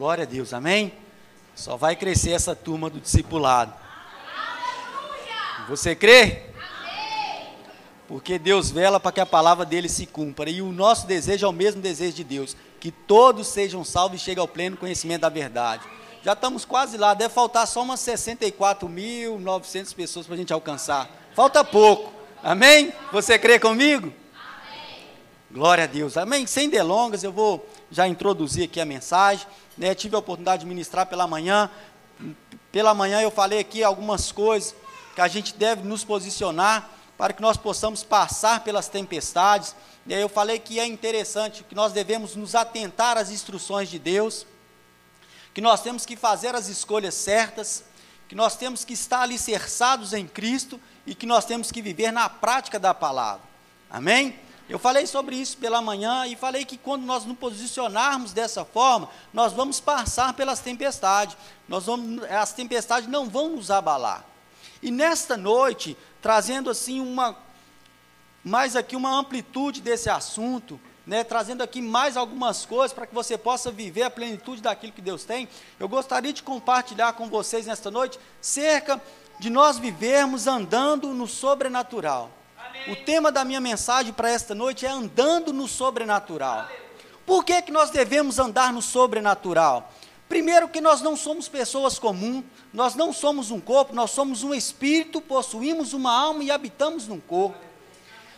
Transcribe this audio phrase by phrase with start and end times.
[0.00, 0.94] Glória a Deus, amém?
[1.54, 3.74] Só vai crescer essa turma do discipulado.
[5.68, 6.44] Você crê?
[8.08, 10.48] Porque Deus vela para que a palavra dele se cumpra.
[10.48, 14.24] E o nosso desejo é o mesmo desejo de Deus: que todos sejam salvos e
[14.24, 15.82] cheguem ao pleno conhecimento da verdade.
[16.24, 21.10] Já estamos quase lá, deve faltar só umas 64.900 pessoas para a gente alcançar.
[21.34, 22.10] Falta pouco.
[22.42, 22.90] Amém?
[23.12, 24.10] Você crê comigo?
[24.34, 25.02] Amém.
[25.50, 26.16] Glória a Deus.
[26.16, 26.46] Amém?
[26.46, 29.46] Sem delongas, eu vou já introduzir aqui a mensagem.
[29.80, 29.94] Né?
[29.94, 31.70] Tive a oportunidade de ministrar pela manhã.
[32.70, 34.74] Pela manhã eu falei aqui algumas coisas
[35.14, 39.74] que a gente deve nos posicionar para que nós possamos passar pelas tempestades.
[40.06, 44.46] E eu falei que é interessante que nós devemos nos atentar às instruções de Deus
[45.52, 47.82] que nós temos que fazer as escolhas certas,
[48.28, 52.28] que nós temos que estar alicerçados em Cristo e que nós temos que viver na
[52.28, 53.42] prática da palavra.
[53.90, 54.38] Amém?
[54.70, 59.10] Eu falei sobre isso pela manhã e falei que quando nós nos posicionarmos dessa forma,
[59.34, 61.36] nós vamos passar pelas tempestades.
[61.68, 64.24] Nós vamos, as tempestades não vão nos abalar.
[64.80, 67.36] E nesta noite, trazendo assim uma
[68.44, 73.36] mais aqui uma amplitude desse assunto, né, trazendo aqui mais algumas coisas para que você
[73.36, 75.48] possa viver a plenitude daquilo que Deus tem,
[75.80, 79.02] eu gostaria de compartilhar com vocês nesta noite cerca
[79.40, 82.30] de nós vivermos andando no sobrenatural.
[82.88, 86.66] O tema da minha mensagem para esta noite é andando no sobrenatural.
[87.26, 89.92] Por que, que nós devemos andar no sobrenatural?
[90.28, 94.54] Primeiro, que nós não somos pessoas comuns, nós não somos um corpo, nós somos um
[94.54, 97.58] espírito, possuímos uma alma e habitamos num corpo.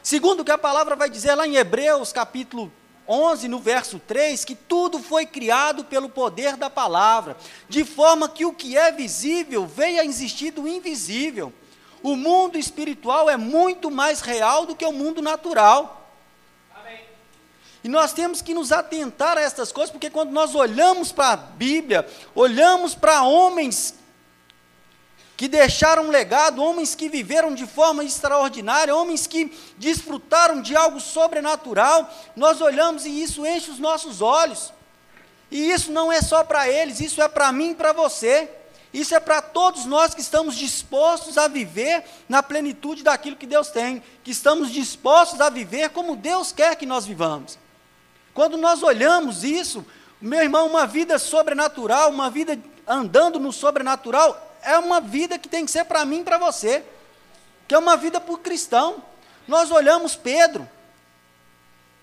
[0.03, 2.73] Segundo que a palavra vai dizer lá em Hebreus, capítulo
[3.07, 7.37] 11, no verso 3, que tudo foi criado pelo poder da palavra,
[7.69, 11.53] de forma que o que é visível venha a existir do invisível.
[12.03, 16.11] O mundo espiritual é muito mais real do que o mundo natural.
[16.75, 17.01] Amém.
[17.85, 21.37] E nós temos que nos atentar a estas coisas, porque quando nós olhamos para a
[21.37, 23.95] Bíblia, olhamos para homens
[25.37, 31.01] que deixaram um legado, homens que viveram de forma extraordinária, homens que desfrutaram de algo
[31.01, 34.73] sobrenatural, nós olhamos e isso enche os nossos olhos.
[35.51, 38.49] E isso não é só para eles, isso é para mim e para você.
[38.93, 43.69] Isso é para todos nós que estamos dispostos a viver na plenitude daquilo que Deus
[43.69, 47.59] tem, que estamos dispostos a viver como Deus quer que nós vivamos.
[48.35, 49.85] Quando nós olhamos isso,
[50.21, 55.65] meu irmão, uma vida sobrenatural, uma vida andando no sobrenatural, é uma vida que tem
[55.65, 56.85] que ser para mim e para você,
[57.67, 59.03] que é uma vida por cristão.
[59.49, 60.69] Nós olhamos Pedro.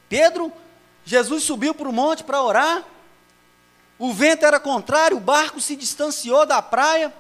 [0.10, 0.52] Pedro,
[1.06, 2.84] Jesus subiu para o monte para orar,
[4.00, 7.14] o vento era contrário, o barco se distanciou da praia,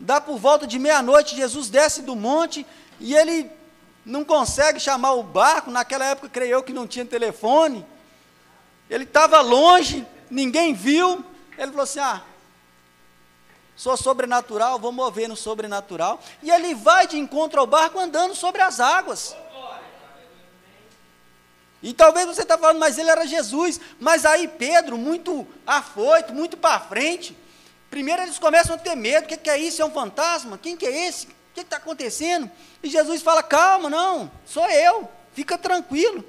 [0.00, 2.64] dá por volta de meia-noite, Jesus desce do monte
[2.98, 3.50] e ele
[4.06, 7.84] não consegue chamar o barco, naquela época creio eu que não tinha telefone,
[8.88, 11.24] ele estava longe, ninguém viu,
[11.58, 12.22] ele falou assim, ah,
[13.76, 16.20] Sou sobrenatural, vou mover no sobrenatural.
[16.42, 19.36] E ele vai de encontro ao barco andando sobre as águas.
[21.84, 23.78] E talvez você está falando, mas ele era Jesus.
[24.00, 27.36] Mas aí Pedro, muito afoito, muito para frente.
[27.90, 29.26] Primeiro eles começam a ter medo.
[29.26, 29.82] O que, que é isso?
[29.82, 30.58] É um fantasma?
[30.58, 31.26] Quem que é esse?
[31.26, 32.50] O que está acontecendo?
[32.82, 36.24] E Jesus fala: calma, não, sou eu, fica tranquilo.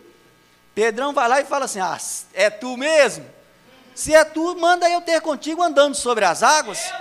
[0.75, 1.97] Pedrão vai lá e fala assim: ah,
[2.33, 3.25] é tu mesmo?
[3.95, 6.91] Se é tu, manda eu ter contigo andando sobre as águas.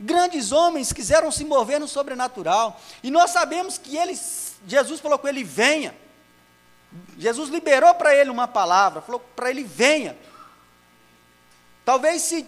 [0.00, 2.80] Grandes homens quiseram se mover no sobrenatural.
[3.04, 5.94] E nós sabemos que eles, Jesus falou com ele: venha.
[7.18, 10.16] Jesus liberou para ele uma palavra, falou para ele: venha.
[11.84, 12.46] Talvez se,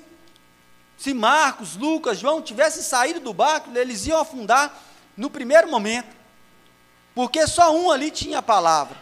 [0.97, 4.75] se Marcos, Lucas, João tivessem saído do barco, eles iam afundar
[5.17, 6.15] no primeiro momento.
[7.15, 8.97] Porque só um ali tinha a palavra.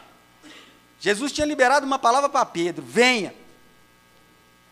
[0.98, 3.34] Jesus tinha liberado uma palavra para Pedro: venha.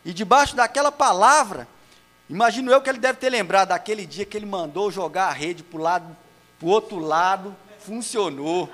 [0.03, 1.67] E debaixo daquela palavra,
[2.31, 5.63] Imagino eu que ele deve ter lembrado daquele dia que ele mandou jogar a rede
[5.63, 6.17] para o lado,
[6.57, 8.69] para o outro lado, funcionou.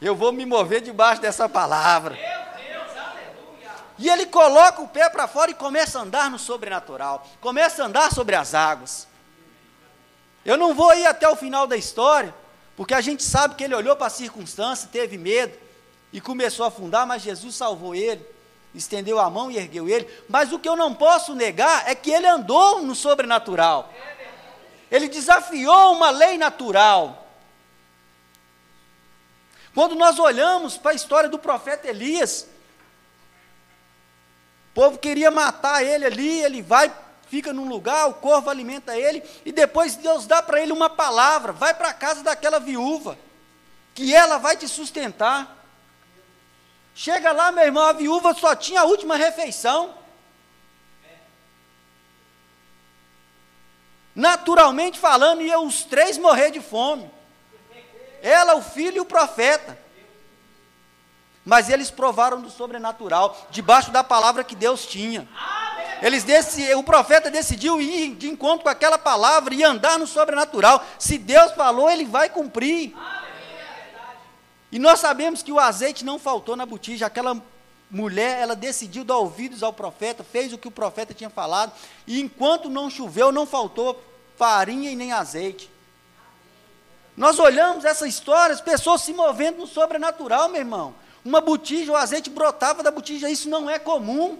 [0.00, 2.18] Eu vou me mover debaixo dessa palavra.
[3.96, 7.86] E ele coloca o pé para fora e começa a andar no sobrenatural, começa a
[7.86, 9.06] andar sobre as águas.
[10.44, 12.34] Eu não vou ir até o final da história,
[12.76, 15.56] porque a gente sabe que ele olhou para a circunstância, teve medo
[16.12, 18.34] e começou a afundar, mas Jesus salvou ele
[18.74, 20.08] estendeu a mão e ergueu ele.
[20.28, 23.90] Mas o que eu não posso negar é que ele andou no sobrenatural.
[24.90, 27.23] Ele desafiou uma lei natural.
[29.74, 32.46] Quando nós olhamos para a história do profeta Elias,
[34.70, 36.94] o povo queria matar ele ali, ele vai,
[37.28, 41.52] fica num lugar, o corvo alimenta ele, e depois Deus dá para ele uma palavra:
[41.52, 43.18] vai para a casa daquela viúva,
[43.94, 45.64] que ela vai te sustentar.
[46.94, 49.92] Chega lá, meu irmão, a viúva só tinha a última refeição.
[54.14, 57.10] Naturalmente falando, iam os três morrer de fome.
[58.24, 59.78] Ela, o filho e o profeta.
[61.44, 65.28] Mas eles provaram do sobrenatural, debaixo da palavra que Deus tinha.
[66.00, 70.82] Eles desse, o profeta decidiu ir de encontro com aquela palavra e andar no sobrenatural.
[70.98, 72.96] Se Deus falou, ele vai cumprir.
[74.72, 77.04] E nós sabemos que o azeite não faltou na botija.
[77.04, 77.36] Aquela
[77.90, 81.72] mulher, ela decidiu dar ouvidos ao profeta, fez o que o profeta tinha falado,
[82.06, 84.02] e enquanto não choveu, não faltou
[84.38, 85.73] farinha e nem azeite.
[87.16, 90.94] Nós olhamos essa história, as pessoas se movendo no sobrenatural, meu irmão.
[91.24, 94.38] Uma botija, o azeite brotava da botija, isso não é comum.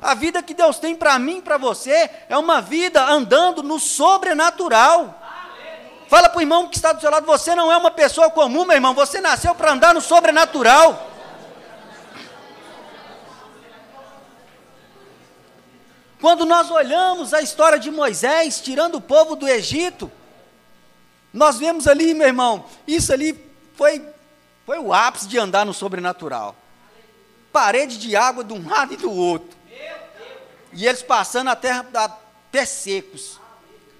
[0.00, 5.20] A vida que Deus tem para mim para você é uma vida andando no sobrenatural.
[6.08, 8.64] Fala para o irmão que está do seu lado, você não é uma pessoa comum,
[8.64, 11.10] meu irmão, você nasceu para andar no sobrenatural.
[16.20, 20.10] Quando nós olhamos a história de Moisés tirando o povo do Egito,
[21.32, 23.38] nós vemos ali, meu irmão, isso ali
[23.74, 24.04] foi,
[24.64, 26.56] foi o ápice de andar no sobrenatural.
[27.52, 29.56] Parede de água de um lado e do outro.
[30.72, 32.08] E eles passando a terra a
[32.50, 33.40] pé secos.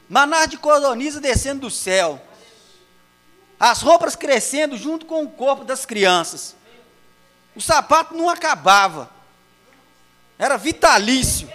[0.08, 2.20] Maná de codorniza descendo do céu.
[3.58, 6.54] As roupas crescendo junto com o corpo das crianças.
[7.54, 9.10] O sapato não acabava.
[10.38, 11.50] Era vitalício.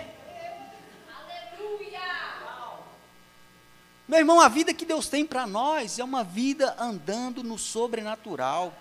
[4.14, 8.72] Meu irmão, a vida que Deus tem para nós é uma vida andando no sobrenatural.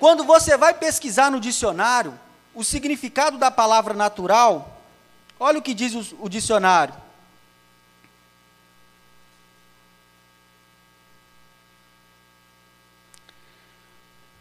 [0.00, 2.18] Quando você vai pesquisar no dicionário
[2.52, 4.82] o significado da palavra natural,
[5.38, 6.92] olha o que diz o, o dicionário.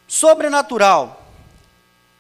[0.08, 1.28] Sobrenatural.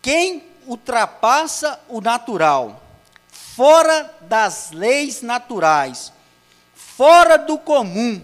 [0.04, 2.80] Quem ultrapassa o natural,
[3.28, 6.13] fora das leis naturais,
[7.00, 8.22] fora do comum,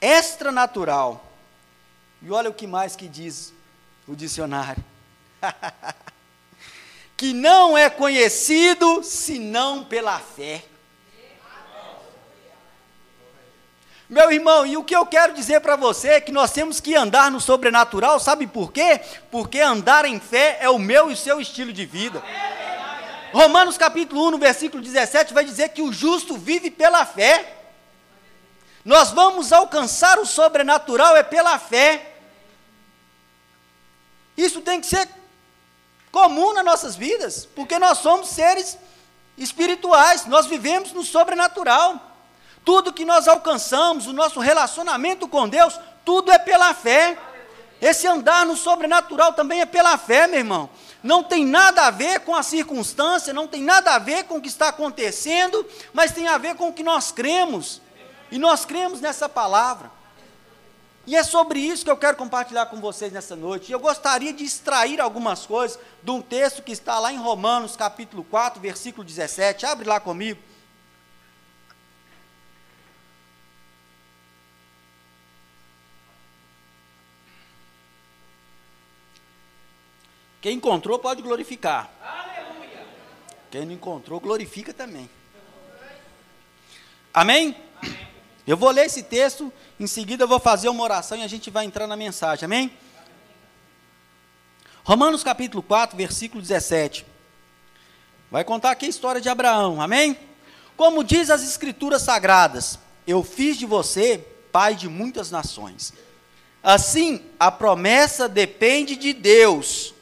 [0.00, 1.32] extranatural.
[2.22, 3.52] E olha o que mais que diz
[4.06, 4.84] o dicionário.
[7.18, 10.62] que não é conhecido senão pela fé.
[14.08, 16.94] Meu irmão, e o que eu quero dizer para você é que nós temos que
[16.94, 19.00] andar no sobrenatural, sabe por quê?
[19.28, 22.22] Porque andar em fé é o meu e o seu estilo de vida.
[23.32, 27.61] Romanos capítulo 1, no versículo 17, vai dizer que o justo vive pela fé.
[28.84, 32.14] Nós vamos alcançar o sobrenatural é pela fé.
[34.36, 35.08] Isso tem que ser
[36.10, 38.76] comum nas nossas vidas, porque nós somos seres
[39.38, 42.00] espirituais, nós vivemos no sobrenatural.
[42.64, 47.18] Tudo que nós alcançamos, o nosso relacionamento com Deus, tudo é pela fé.
[47.80, 50.70] Esse andar no sobrenatural também é pela fé, meu irmão.
[51.02, 54.40] Não tem nada a ver com a circunstância, não tem nada a ver com o
[54.40, 57.80] que está acontecendo, mas tem a ver com o que nós cremos.
[58.32, 59.90] E nós cremos nessa palavra.
[61.06, 63.68] E é sobre isso que eu quero compartilhar com vocês nessa noite.
[63.68, 67.76] E eu gostaria de extrair algumas coisas de um texto que está lá em Romanos,
[67.76, 69.66] capítulo 4, versículo 17.
[69.66, 70.40] Abre lá comigo.
[80.40, 81.90] Quem encontrou pode glorificar.
[82.02, 82.86] Aleluia.
[83.50, 85.10] Quem não encontrou, glorifica também.
[87.12, 87.54] Amém?
[87.82, 88.11] Amém.
[88.46, 91.50] Eu vou ler esse texto, em seguida eu vou fazer uma oração e a gente
[91.50, 92.76] vai entrar na mensagem, amém?
[94.84, 97.06] Romanos capítulo 4, versículo 17.
[98.30, 100.18] Vai contar aqui a história de Abraão, amém?
[100.76, 105.92] Como diz as escrituras sagradas, eu fiz de você pai de muitas nações.
[106.62, 109.94] Assim, a promessa depende de Deus.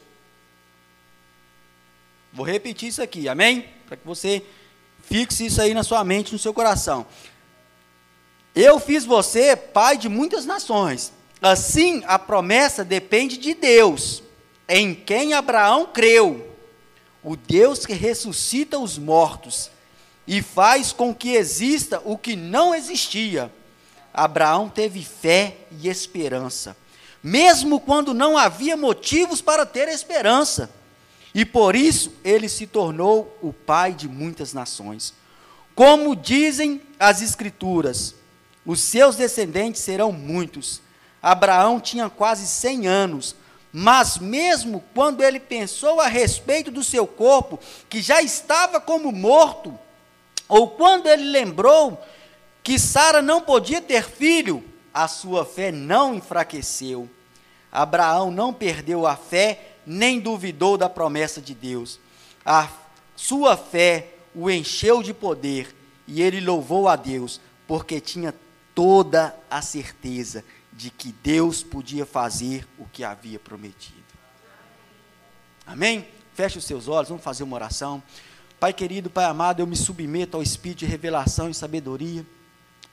[2.33, 3.69] Vou repetir isso aqui, amém?
[3.85, 4.43] Para que você
[5.03, 7.05] fixe isso aí na sua mente, no seu coração.
[8.55, 11.13] Eu fiz você pai de muitas nações.
[11.41, 14.21] Assim, a promessa depende de Deus,
[14.69, 16.55] em quem Abraão creu,
[17.23, 19.71] o Deus que ressuscita os mortos
[20.27, 23.51] e faz com que exista o que não existia.
[24.13, 26.75] Abraão teve fé e esperança,
[27.23, 30.69] mesmo quando não havia motivos para ter esperança.
[31.33, 35.13] E por isso ele se tornou o pai de muitas nações.
[35.73, 38.15] Como dizem as Escrituras,
[38.65, 40.81] os seus descendentes serão muitos.
[41.21, 43.35] Abraão tinha quase 100 anos,
[43.71, 49.77] mas mesmo quando ele pensou a respeito do seu corpo, que já estava como morto,
[50.47, 52.01] ou quando ele lembrou
[52.63, 54.63] que Sara não podia ter filho,
[54.93, 57.09] a sua fé não enfraqueceu.
[57.71, 61.99] Abraão não perdeu a fé, nem duvidou da promessa de Deus.
[62.45, 62.67] A
[63.15, 65.73] sua fé o encheu de poder
[66.07, 68.35] e ele louvou a Deus, porque tinha
[68.73, 74.01] toda a certeza de que Deus podia fazer o que havia prometido.
[75.65, 76.07] Amém?
[76.33, 78.01] Feche os seus olhos, vamos fazer uma oração.
[78.59, 82.25] Pai querido, Pai amado, eu me submeto ao espírito de revelação e sabedoria.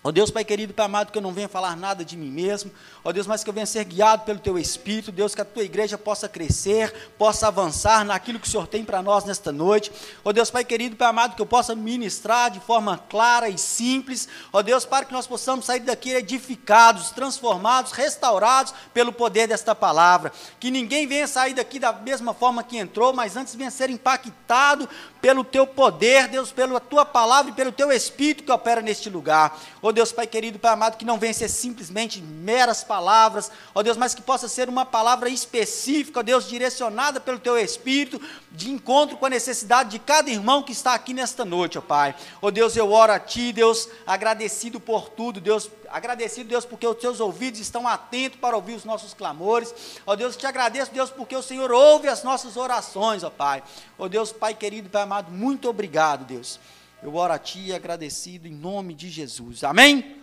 [0.03, 2.71] Ó Deus, Pai querido, Pai amado, que eu não venha falar nada de mim mesmo.
[3.03, 5.11] Ó Deus, mas que eu venha ser guiado pelo Teu Espírito.
[5.11, 9.03] Deus, que a Tua igreja possa crescer, possa avançar naquilo que o Senhor tem para
[9.03, 9.91] nós nesta noite.
[10.25, 14.29] Ó Deus, Pai querido, Pai amado, que eu possa ministrar de forma clara e simples.
[14.53, 20.33] Ó Deus, para que nós possamos sair daqui edificados, transformados, restaurados pelo poder desta palavra.
[20.61, 24.89] Que ninguém venha sair daqui da mesma forma que entrou, mas antes venha ser impactado
[25.21, 29.59] pelo Teu poder, Deus, pela Tua palavra e pelo Teu Espírito que opera neste lugar.
[29.83, 33.97] Ó Deus, Pai querido, Pai amado, que não venha ser simplesmente meras palavras, ó Deus,
[33.97, 39.17] mas que possa ser uma palavra específica, ó Deus, direcionada pelo Teu Espírito, de encontro
[39.17, 42.15] com a necessidade de cada irmão que está aqui nesta noite, ó Pai.
[42.43, 46.97] Ó Deus, eu oro a Ti, Deus, agradecido por tudo, Deus, agradecido, Deus, porque os
[46.97, 49.75] Teus ouvidos estão atentos para ouvir os nossos clamores.
[50.07, 53.63] Ó Deus, te agradeço, Deus, porque o Senhor ouve as nossas orações, ó Pai.
[53.99, 56.59] Ó Deus, Pai querido, Pai amado, muito obrigado, Deus.
[57.01, 59.63] Eu oro a Ti agradecido em nome de Jesus.
[59.63, 60.17] Amém?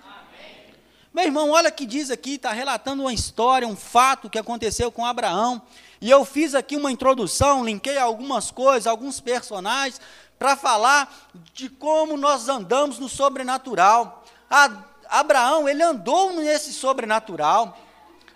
[1.13, 5.05] Meu irmão, olha que diz aqui, está relatando uma história, um fato que aconteceu com
[5.05, 5.61] Abraão.
[6.01, 10.01] E eu fiz aqui uma introdução, linkei algumas coisas, alguns personagens,
[10.37, 14.25] para falar de como nós andamos no sobrenatural.
[14.49, 14.69] A,
[15.07, 17.77] Abraão, ele andou nesse sobrenatural.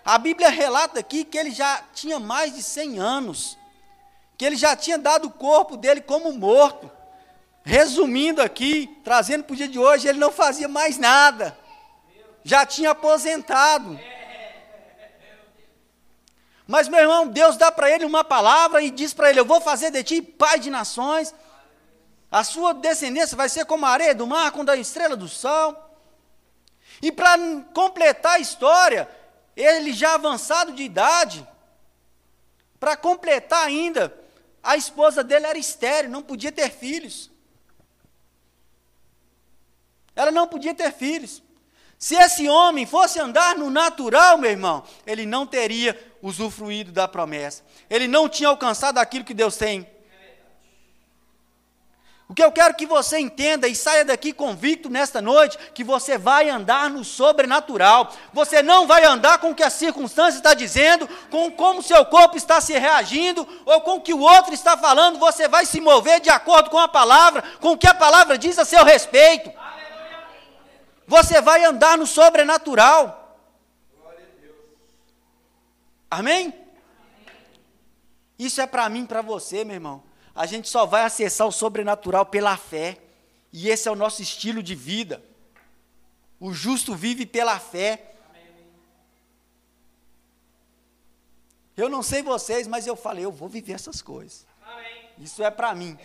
[0.02, 3.58] A Bíblia relata aqui que ele já tinha mais de 100 anos,
[4.38, 6.90] que ele já tinha dado o corpo dele como morto.
[7.64, 11.56] Resumindo aqui, trazendo para o dia de hoje, ele não fazia mais nada.
[12.42, 13.98] Já tinha aposentado.
[16.66, 19.60] Mas, meu irmão, Deus dá para ele uma palavra e diz para ele: Eu vou
[19.60, 21.34] fazer de ti pai de nações.
[22.30, 25.76] A sua descendência vai ser como a areia do mar, como a estrela do sol.
[27.02, 27.36] E para
[27.74, 29.08] completar a história,
[29.56, 31.46] ele já avançado de idade,
[32.78, 34.16] para completar ainda,
[34.62, 37.30] a esposa dele era estéril, não podia ter filhos.
[40.20, 41.42] Ela não podia ter filhos.
[41.98, 47.62] Se esse homem fosse andar no natural, meu irmão, ele não teria usufruído da promessa.
[47.88, 49.86] Ele não tinha alcançado aquilo que Deus tem
[52.30, 56.16] o que eu quero que você entenda e saia daqui convicto nesta noite, que você
[56.16, 58.12] vai andar no sobrenatural.
[58.32, 62.36] Você não vai andar com o que a circunstância está dizendo, com como seu corpo
[62.36, 65.18] está se reagindo, ou com o que o outro está falando.
[65.18, 68.60] Você vai se mover de acordo com a palavra, com o que a palavra diz
[68.60, 69.50] a seu respeito.
[71.14, 73.04] Você vai andar no sobrenatural.
[76.10, 76.54] Amém?
[78.38, 82.24] Isso é para mim, para você, meu irmão a gente só vai acessar o sobrenatural
[82.24, 82.98] pela fé.
[83.52, 85.22] E esse é o nosso estilo de vida.
[86.40, 88.14] O justo vive pela fé.
[91.76, 94.46] Eu não sei vocês, mas eu falei, eu vou viver essas coisas.
[95.18, 95.98] Isso é para mim.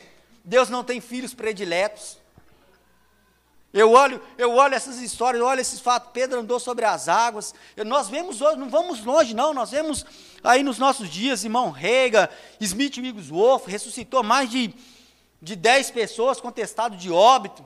[0.44, 2.18] Deus não tem filhos prediletos.
[3.76, 6.10] Eu olho, eu olho essas histórias, eu olho esses fatos.
[6.14, 7.54] Pedro andou sobre as águas.
[7.86, 9.54] nós vemos hoje, não vamos longe, não.
[9.54, 10.06] Nós vemos
[10.42, 12.30] aí nos nossos dias, irmão Rega,
[12.62, 14.74] Smith Wigglesworth, ressuscitou mais de,
[15.42, 17.66] de 10 pessoas com testado de óbito.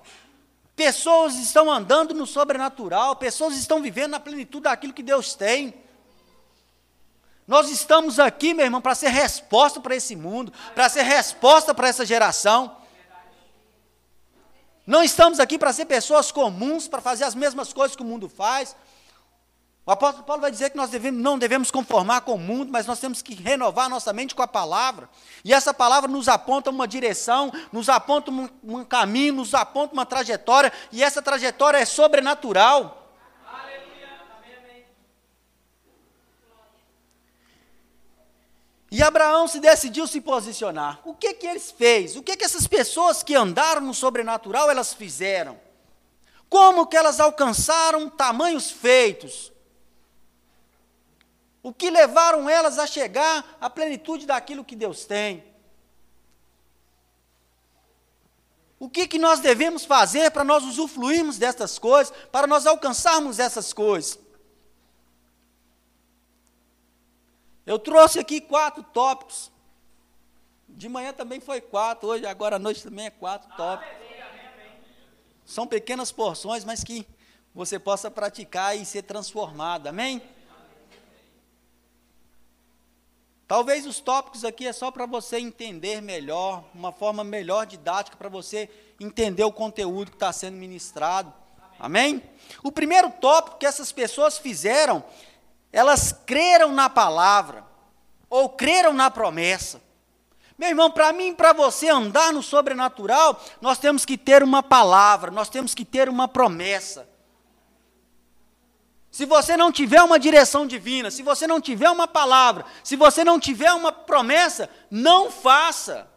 [0.76, 5.76] Pessoas estão andando no sobrenatural, pessoas estão vivendo na plenitude daquilo que Deus tem.
[7.48, 11.88] Nós estamos aqui, meu irmão, para ser resposta para esse mundo, para ser resposta para
[11.88, 12.79] essa geração.
[14.90, 18.28] Não estamos aqui para ser pessoas comuns, para fazer as mesmas coisas que o mundo
[18.28, 18.76] faz.
[19.86, 22.88] O apóstolo Paulo vai dizer que nós devemos, não devemos conformar com o mundo, mas
[22.88, 25.08] nós temos que renovar nossa mente com a palavra.
[25.46, 30.08] E essa palavra nos aponta uma direção, nos aponta um, um caminho, nos aponta uma
[30.08, 32.99] trajetória, e essa trajetória é sobrenatural.
[38.92, 41.00] E Abraão se decidiu se posicionar.
[41.06, 42.16] O que que eles fez?
[42.16, 45.60] O que que essas pessoas que andaram no sobrenatural elas fizeram?
[46.50, 49.52] Como que elas alcançaram tamanhos feitos?
[51.62, 55.44] O que levaram elas a chegar à plenitude daquilo que Deus tem?
[58.80, 63.74] O que, que nós devemos fazer para nós usufruirmos destas coisas, para nós alcançarmos essas
[63.74, 64.18] coisas?
[67.70, 69.52] Eu trouxe aqui quatro tópicos.
[70.68, 73.96] De manhã também foi quatro, hoje, agora à noite também é quatro tópicos.
[75.46, 77.06] São pequenas porções, mas que
[77.54, 79.86] você possa praticar e ser transformado.
[79.86, 80.20] Amém?
[83.48, 88.30] Talvez os tópicos aqui é só para você entender melhor, uma forma melhor didática para
[88.30, 88.68] você
[89.00, 91.32] entender o conteúdo que está sendo ministrado.
[91.78, 92.16] Amém?
[92.16, 92.30] Amém?
[92.64, 95.04] O primeiro tópico que essas pessoas fizeram,
[95.72, 97.64] elas creram na palavra,
[98.30, 99.82] ou creram na promessa.
[100.58, 105.32] Meu irmão, para mim para você andar no sobrenatural, nós temos que ter uma palavra,
[105.32, 107.08] nós temos que ter uma promessa.
[109.12, 113.24] Se você não tiver uma direção divina, se você não tiver uma palavra, se você
[113.24, 116.08] não tiver uma promessa, não faça.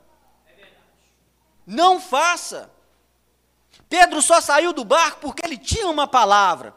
[1.66, 2.71] Não faça.
[3.88, 6.75] Pedro só saiu do barco porque ele tinha uma palavra.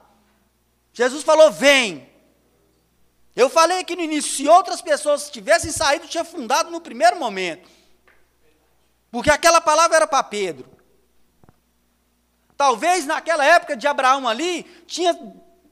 [0.94, 2.15] Jesus falou: Vem.
[3.36, 7.70] Eu falei aqui no início: se outras pessoas tivessem saído, tinha fundado no primeiro momento.
[9.12, 10.70] Porque aquela palavra era para Pedro.
[12.58, 15.18] Talvez naquela época de Abraão ali, tinha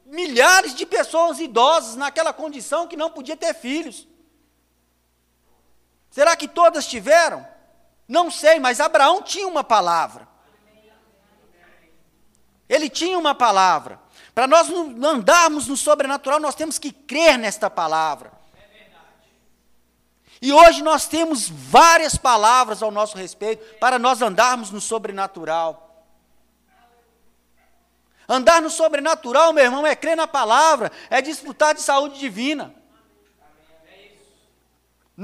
[0.06, 4.08] milhares de pessoas idosas naquela condição que não podia ter filhos.
[6.12, 7.48] Será que todas tiveram?
[8.08, 10.28] Não sei, mas Abraão tinha uma palavra.
[12.68, 14.03] Ele tinha uma palavra.
[14.34, 18.32] Para nós andarmos no sobrenatural, nós temos que crer nesta palavra.
[20.42, 26.06] E hoje nós temos várias palavras ao nosso respeito para nós andarmos no sobrenatural.
[28.28, 32.74] Andar no sobrenatural, meu irmão, é crer na palavra, é desfrutar de saúde divina.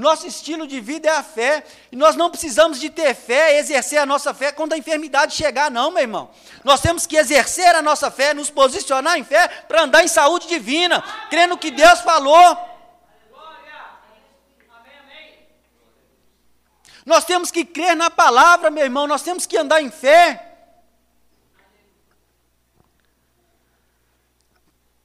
[0.00, 3.98] Nosso estilo de vida é a fé, e nós não precisamos de ter fé, exercer
[3.98, 6.30] a nossa fé quando a enfermidade chegar, não, meu irmão.
[6.64, 10.48] Nós temos que exercer a nossa fé, nos posicionar em fé para andar em saúde
[10.48, 12.56] divina, crendo que Deus falou.
[17.04, 20.49] Nós temos que crer na palavra, meu irmão, nós temos que andar em fé.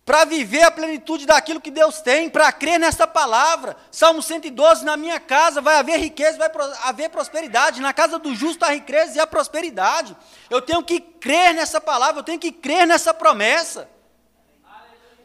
[0.05, 3.75] Para viver a plenitude daquilo que Deus tem, para crer nessa palavra.
[3.89, 6.51] Salmo 112, na minha casa vai haver riqueza, vai
[6.83, 7.81] haver prosperidade.
[7.81, 10.15] Na casa do justo a riqueza e a prosperidade.
[10.47, 13.89] Eu tenho que crer nessa palavra, eu tenho que crer nessa promessa.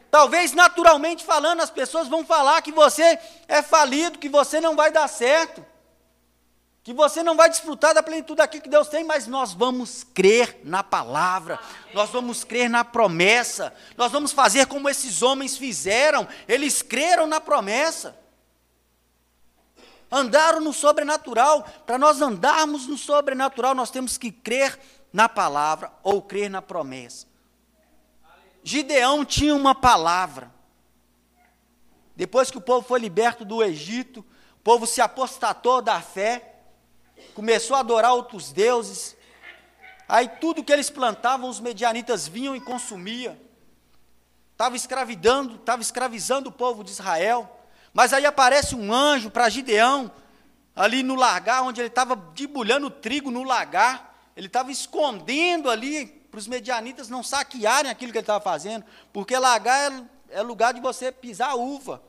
[0.09, 4.91] Talvez naturalmente falando, as pessoas vão falar que você é falido, que você não vai
[4.91, 5.63] dar certo
[6.83, 10.61] que você não vai desfrutar da plenitude daquilo que Deus tem, mas nós vamos crer
[10.63, 11.59] na palavra,
[11.93, 17.39] nós vamos crer na promessa, nós vamos fazer como esses homens fizeram, eles creram na
[17.39, 18.19] promessa.
[20.11, 24.77] Andaram no sobrenatural, para nós andarmos no sobrenatural, nós temos que crer
[25.13, 27.27] na palavra ou crer na promessa.
[28.63, 30.51] Gideão tinha uma palavra.
[32.15, 34.19] Depois que o povo foi liberto do Egito,
[34.55, 36.50] o povo se apostatou da fé,
[37.33, 39.15] começou a adorar outros deuses.
[40.07, 43.37] Aí tudo que eles plantavam, os medianitas vinham e consumiam.
[44.51, 47.49] Estava escravidando, estava escravizando o povo de Israel.
[47.93, 50.11] Mas aí aparece um anjo para Gideão,
[50.75, 54.15] ali no lagar, onde ele estava debulhando trigo no lagar.
[54.35, 59.37] Ele estava escondendo ali para os medianitas não saquearem aquilo que ele estava fazendo, porque
[59.37, 62.01] lagar é, é lugar de você pisar uva.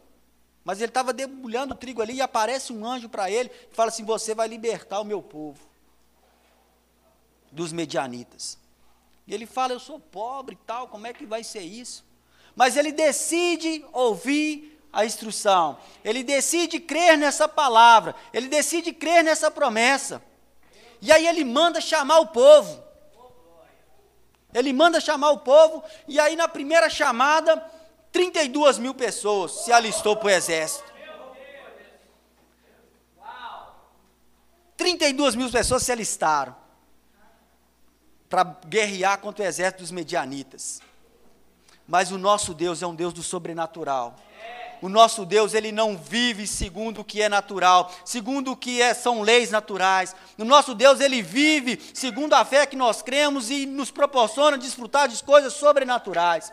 [0.64, 3.88] Mas ele estava debulhando o trigo ali e aparece um anjo para ele e fala
[3.88, 5.60] assim: Você vai libertar o meu povo
[7.50, 8.58] dos medianitas.
[9.26, 12.04] E ele fala: Eu sou pobre e tal, como é que vai ser isso?
[12.54, 19.50] Mas ele decide ouvir a instrução, ele decide crer nessa palavra, ele decide crer nessa
[19.50, 20.22] promessa.
[21.00, 22.82] E aí ele manda chamar o povo.
[24.54, 27.56] Ele manda chamar o povo, e aí na primeira chamada,
[28.12, 30.92] 32 mil pessoas se alistou para o exército.
[34.76, 36.54] 32 mil pessoas se alistaram
[38.28, 40.80] para guerrear contra o exército dos medianitas.
[41.86, 44.16] Mas o nosso Deus é um Deus do sobrenatural.
[44.82, 48.92] O nosso Deus, ele não vive segundo o que é natural, segundo o que é,
[48.92, 50.16] são leis naturais.
[50.36, 55.06] O nosso Deus, ele vive segundo a fé que nós cremos e nos proporciona desfrutar
[55.06, 56.50] de coisas sobrenaturais.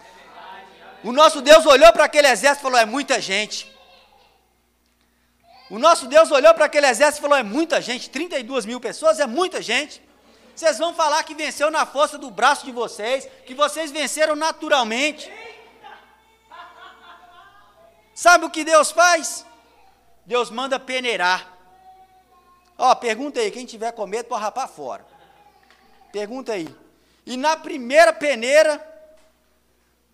[1.04, 3.70] O nosso Deus olhou para aquele exército e falou: é muita gente.
[5.70, 9.20] O nosso Deus olhou para aquele exército e falou: é muita gente, 32 mil pessoas
[9.20, 10.02] é muita gente.
[10.56, 15.32] Vocês vão falar que venceu na força do braço de vocês, que vocês venceram naturalmente.
[18.14, 19.46] Sabe o que Deus faz?
[20.26, 21.48] Deus manda peneirar.
[22.78, 25.06] Ó, pergunta aí, quem tiver com medo pode rapar fora.
[26.12, 26.68] Pergunta aí.
[27.26, 28.78] E na primeira peneira,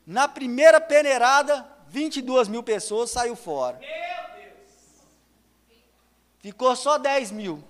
[0.06, 3.78] na primeira peneirada, 22 mil pessoas saiu fora.
[3.78, 3.90] Meu
[4.36, 4.56] Deus!
[6.40, 7.64] Ficou só 10 mil.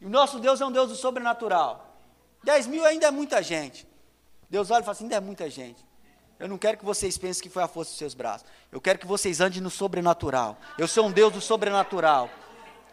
[0.00, 1.96] E o nosso Deus é um Deus do sobrenatural.
[2.42, 3.86] 10 mil ainda é muita gente.
[4.48, 5.84] Deus olha e fala assim: ainda é muita gente.
[6.38, 8.46] Eu não quero que vocês pensem que foi a força dos seus braços.
[8.72, 10.56] Eu quero que vocês andem no sobrenatural.
[10.78, 12.30] Eu sou um Deus do sobrenatural.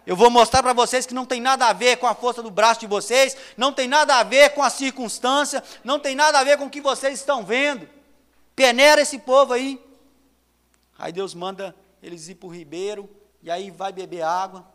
[0.07, 2.49] Eu vou mostrar para vocês que não tem nada a ver com a força do
[2.49, 6.45] braço de vocês, não tem nada a ver com a circunstância, não tem nada a
[6.45, 7.89] ver com o que vocês estão vendo.
[8.55, 9.85] Peneira esse povo aí.
[10.97, 13.09] Aí Deus manda eles ir para o ribeiro,
[13.43, 14.65] e aí vai beber água.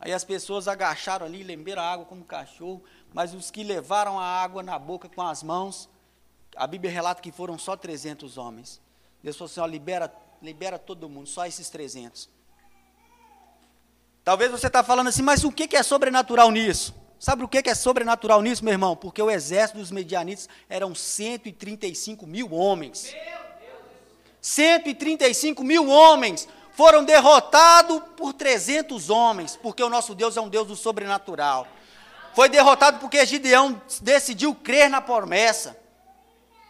[0.00, 2.82] Aí as pessoas agacharam ali, lembraram a água como cachorro,
[3.14, 5.88] mas os que levaram a água na boca com as mãos,
[6.56, 8.80] a Bíblia relata que foram só 300 homens.
[9.22, 12.39] Deus falou assim: ó, libera, libera todo mundo, só esses 300.
[14.30, 16.94] Talvez você está falando assim, mas o que é sobrenatural nisso?
[17.18, 18.94] Sabe o que é sobrenatural nisso, meu irmão?
[18.94, 23.12] Porque o exército dos medianitas eram 135 mil homens.
[24.40, 30.68] 135 mil homens foram derrotados por 300 homens, porque o nosso Deus é um Deus
[30.68, 31.66] do sobrenatural.
[32.32, 35.76] Foi derrotado porque Gideão decidiu crer na promessa.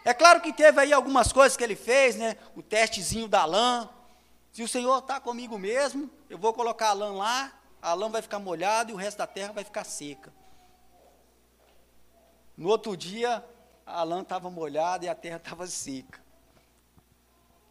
[0.03, 2.39] É claro que teve aí algumas coisas que ele fez, né?
[2.57, 3.87] O testezinho da lã.
[4.51, 8.23] Se o Senhor está comigo mesmo, eu vou colocar a lã lá, a lã vai
[8.23, 10.33] ficar molhada e o resto da terra vai ficar seca.
[12.57, 13.45] No outro dia,
[13.85, 16.21] a lã estava molhada e a terra estava seca.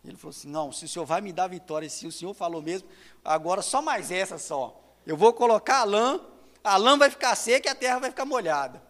[0.04, 2.62] Ele falou assim: Não, se o senhor vai me dar vitória, se o senhor falou
[2.62, 2.89] mesmo,
[3.24, 4.78] agora só mais essa só.
[5.06, 6.19] Eu vou colocar a lã,
[6.62, 8.84] a lã vai ficar seca e a terra vai ficar molhada.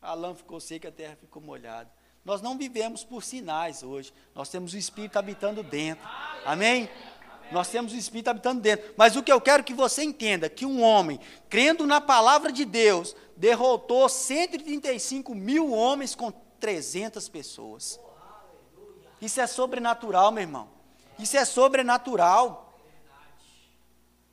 [0.00, 1.90] A lã ficou seca e a terra ficou molhada.
[2.24, 4.12] Nós não vivemos por sinais hoje.
[4.34, 6.06] Nós temos o Espírito habitando dentro.
[6.44, 6.88] Amém?
[7.50, 8.92] Nós temos o Espírito habitando dentro.
[8.96, 12.64] Mas o que eu quero que você entenda, que um homem, crendo na palavra de
[12.64, 18.00] Deus, derrotou 135 mil homens com 300 pessoas.
[19.20, 20.68] Isso é sobrenatural, meu irmão.
[21.18, 22.74] Isso é sobrenatural.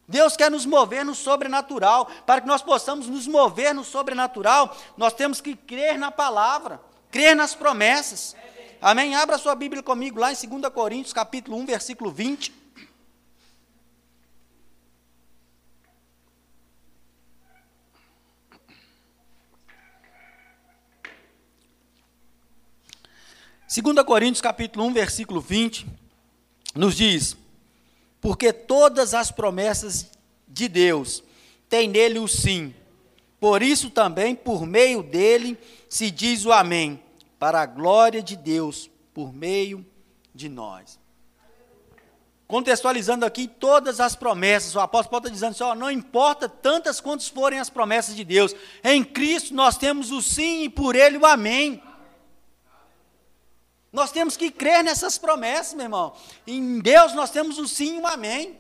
[0.08, 2.10] Deus quer nos mover no sobrenatural.
[2.26, 7.36] Para que nós possamos nos mover no sobrenatural, nós temos que crer na palavra, crer
[7.36, 8.36] nas promessas.
[8.82, 9.16] Amém?
[9.16, 12.61] Abra sua Bíblia comigo lá em 2 Coríntios, capítulo 1, versículo 20.
[23.72, 25.88] Segunda Coríntios capítulo 1, versículo 20,
[26.76, 27.38] nos diz:
[28.20, 30.12] Porque todas as promessas
[30.46, 31.24] de Deus
[31.70, 32.76] têm nele o sim.
[33.40, 35.58] Por isso também, por meio dele,
[35.88, 37.02] se diz o amém,
[37.40, 39.86] para a glória de Deus, por meio
[40.36, 41.00] de nós.
[42.50, 47.30] Contextualizando aqui todas as promessas, o apóstolo Paulo está dizendo assim, não importa tantas quantas
[47.30, 48.54] forem as promessas de Deus,
[48.84, 51.82] em Cristo nós temos o sim e por ele o amém.
[53.92, 56.16] Nós temos que crer nessas promessas, meu irmão.
[56.48, 58.60] Em Deus nós temos o sim e o amém.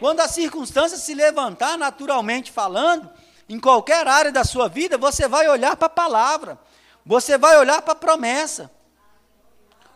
[0.00, 3.08] Quando a circunstância se levantar, naturalmente falando,
[3.48, 6.58] em qualquer área da sua vida, você vai olhar para a palavra,
[7.06, 8.70] você vai olhar para a promessa,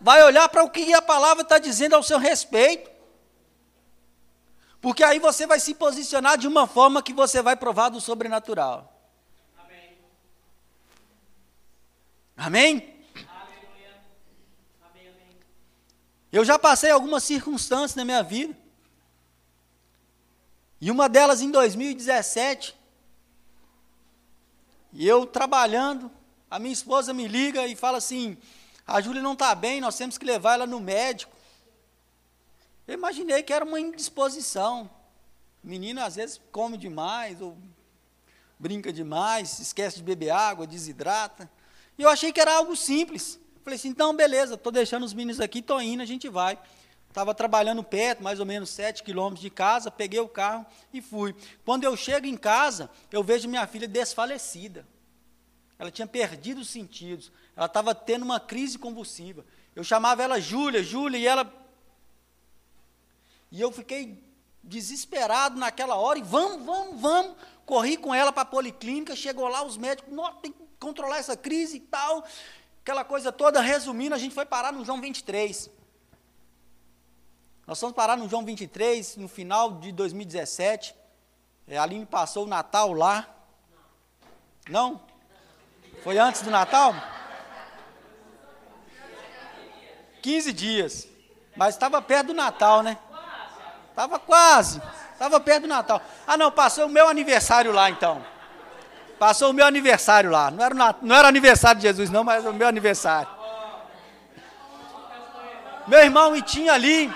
[0.00, 2.88] vai olhar para o que a palavra está dizendo ao seu respeito.
[4.80, 8.92] Porque aí você vai se posicionar de uma forma que você vai provar do sobrenatural.
[9.58, 9.98] Amém?
[12.36, 12.97] Amém?
[16.30, 18.56] Eu já passei algumas circunstâncias na minha vida.
[20.80, 22.76] E uma delas em 2017.
[24.92, 26.10] E eu trabalhando,
[26.50, 28.36] a minha esposa me liga e fala assim:
[28.86, 31.36] a Júlia não está bem, nós temos que levar ela no médico.
[32.86, 34.88] Eu imaginei que era uma indisposição.
[35.62, 37.56] Menina às vezes come demais, ou
[38.58, 41.50] brinca demais, esquece de beber água, desidrata.
[41.98, 43.38] E eu achei que era algo simples.
[43.68, 46.58] Falei assim, então beleza, estou deixando os meninos aqui, estou indo, a gente vai.
[47.06, 51.36] Estava trabalhando perto, mais ou menos 7 quilômetros de casa, peguei o carro e fui.
[51.66, 54.86] Quando eu chego em casa, eu vejo minha filha desfalecida.
[55.78, 57.30] Ela tinha perdido os sentidos.
[57.54, 59.44] Ela estava tendo uma crise convulsiva.
[59.76, 61.52] Eu chamava ela Júlia, Júlia, e ela.
[63.52, 64.18] E eu fiquei
[64.64, 67.36] desesperado naquela hora, e vamos, vamos, vamos.
[67.66, 71.36] Corri com ela para a policlínica, chegou lá, os médicos, nossa, tem que controlar essa
[71.36, 72.24] crise e tal
[72.88, 75.68] aquela coisa toda, resumindo, a gente foi parar no João 23.
[77.66, 80.94] Nós fomos parar no João 23, no final de 2017.
[81.66, 83.28] É, ali me passou o Natal lá.
[84.70, 85.02] Não?
[86.02, 86.94] Foi antes do Natal?
[90.22, 91.06] 15 dias.
[91.54, 92.96] Mas estava perto do Natal, né?
[93.90, 94.80] Estava quase.
[95.12, 96.00] Estava perto do Natal.
[96.26, 98.24] Ah, não, passou o meu aniversário lá então.
[99.18, 100.50] Passou o meu aniversário lá.
[100.50, 103.28] Não era, não era aniversário de Jesus, não, mas o meu aniversário.
[105.86, 107.12] Meu irmão, e tinha ali.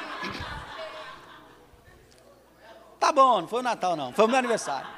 [2.98, 4.12] Tá bom, não foi o Natal, não.
[4.12, 4.88] Foi o meu aniversário.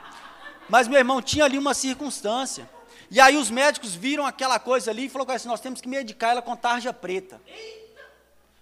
[0.69, 2.69] Mas meu irmão tinha ali uma circunstância.
[3.11, 6.31] E aí os médicos viram aquela coisa ali e falaram assim: nós temos que medicar
[6.31, 7.41] ela com tarja preta.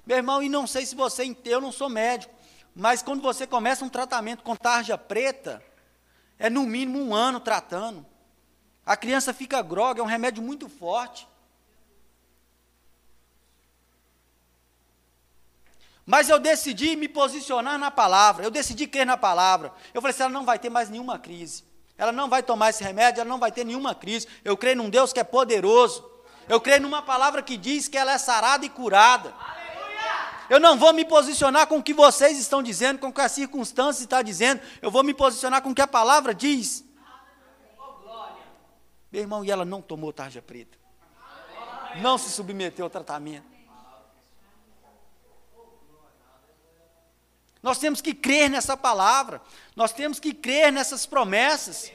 [0.05, 2.35] Meu irmão, e não sei se você, eu não sou médico,
[2.75, 5.63] mas quando você começa um tratamento com tarja preta,
[6.39, 8.05] é no mínimo um ano tratando.
[8.85, 11.29] A criança fica grogue, é um remédio muito forte.
[16.05, 19.73] Mas eu decidi me posicionar na palavra, eu decidi crer na palavra.
[19.95, 21.65] Eu falei assim: ela não vai ter mais nenhuma crise.
[21.97, 24.27] Ela não vai tomar esse remédio, ela não vai ter nenhuma crise.
[24.45, 26.11] Eu creio num Deus que é poderoso.
[26.49, 29.33] Eu creio numa palavra que diz que ela é sarada e curada.
[30.51, 33.29] Eu não vou me posicionar com o que vocês estão dizendo, com o que a
[33.29, 34.61] circunstância está dizendo.
[34.83, 36.85] Eu vou me posicionar com o que a palavra diz.
[39.13, 40.79] Meu irmão, e ela não tomou tarja preta.
[42.01, 43.53] Não se submeteu ao tratamento.
[47.63, 49.41] Nós temos que crer nessa palavra,
[49.77, 51.93] nós temos que crer nessas promessas.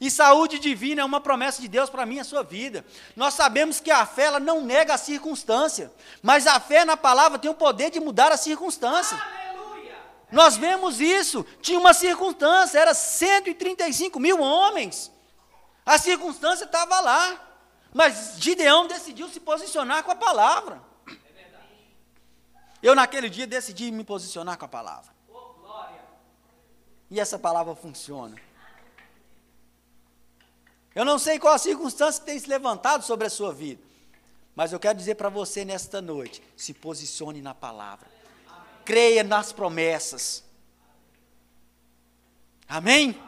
[0.00, 2.86] E saúde divina é uma promessa de Deus para a minha sua vida.
[3.14, 7.38] Nós sabemos que a fé ela não nega a circunstância, mas a fé na palavra
[7.38, 9.18] tem o poder de mudar a circunstância.
[9.18, 9.98] Aleluia.
[10.32, 11.44] Nós vemos isso.
[11.60, 15.12] Tinha uma circunstância, era 135 mil homens.
[15.84, 17.46] A circunstância estava lá.
[17.92, 20.80] Mas Gideão decidiu se posicionar com a palavra.
[22.82, 25.12] Eu, naquele dia, decidi me posicionar com a palavra.
[27.10, 28.36] E essa palavra funciona.
[30.94, 33.82] Eu não sei qual a circunstância que tem se levantado sobre a sua vida,
[34.54, 38.08] mas eu quero dizer para você nesta noite: se posicione na palavra,
[38.84, 40.44] creia nas promessas.
[42.68, 43.20] Amém?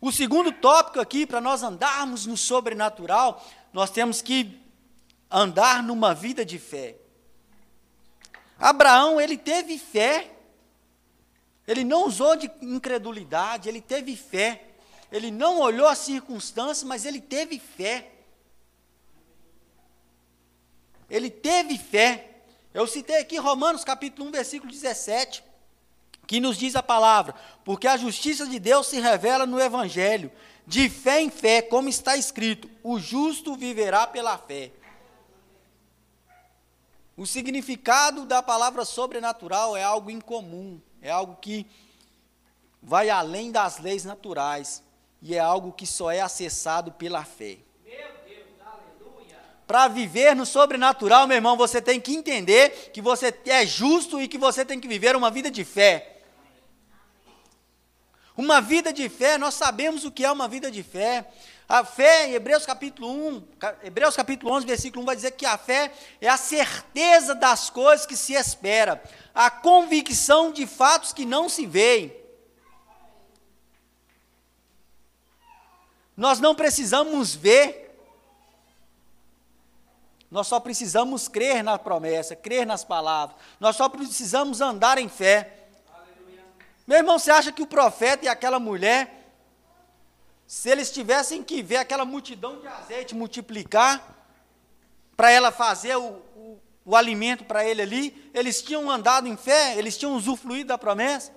[0.00, 4.60] O segundo tópico aqui, para nós andarmos no sobrenatural, nós temos que
[5.30, 6.96] andar numa vida de fé.
[8.58, 10.32] Abraão, ele teve fé.
[11.66, 14.62] Ele não usou de incredulidade, ele teve fé.
[15.10, 18.12] Ele não olhou as circunstâncias, mas ele teve fé.
[21.08, 22.42] Ele teve fé.
[22.74, 25.42] Eu citei aqui Romanos capítulo 1, versículo 17,
[26.26, 27.34] que nos diz a palavra:
[27.64, 30.30] Porque a justiça de Deus se revela no Evangelho,
[30.66, 34.72] de fé em fé, como está escrito: o justo viverá pela fé.
[37.16, 41.66] O significado da palavra sobrenatural é algo incomum, é algo que
[42.82, 44.82] vai além das leis naturais
[45.22, 47.58] e é algo que só é acessado pela fé.
[49.66, 54.28] Para viver no sobrenatural, meu irmão, você tem que entender que você é justo e
[54.28, 56.15] que você tem que viver uma vida de fé.
[58.36, 61.26] Uma vida de fé, nós sabemos o que é uma vida de fé.
[61.66, 63.48] A fé, em Hebreus capítulo 1,
[63.82, 68.04] Hebreus capítulo 11, versículo 1, vai dizer que a fé é a certeza das coisas
[68.04, 69.02] que se espera,
[69.34, 72.14] a convicção de fatos que não se veem.
[76.14, 77.98] Nós não precisamos ver,
[80.30, 85.55] nós só precisamos crer na promessa, crer nas palavras, nós só precisamos andar em fé.
[86.86, 89.16] Meu irmão, você acha que o profeta e aquela mulher
[90.46, 94.14] se eles tivessem que ver aquela multidão de azeite multiplicar,
[95.16, 96.04] para ela fazer o,
[96.36, 100.78] o, o alimento para ele ali, eles tinham andado em fé, eles tinham usufruído da
[100.78, 101.34] promessa.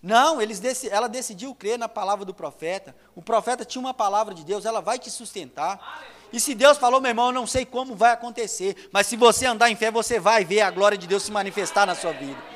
[0.00, 2.94] Não, eles, ela decidiu crer na palavra do profeta.
[3.14, 6.04] O profeta tinha uma palavra de Deus, ela vai te sustentar.
[6.32, 9.46] E se Deus falou, meu irmão, eu não sei como vai acontecer, mas se você
[9.46, 12.55] andar em fé, você vai ver a glória de Deus se manifestar na sua vida.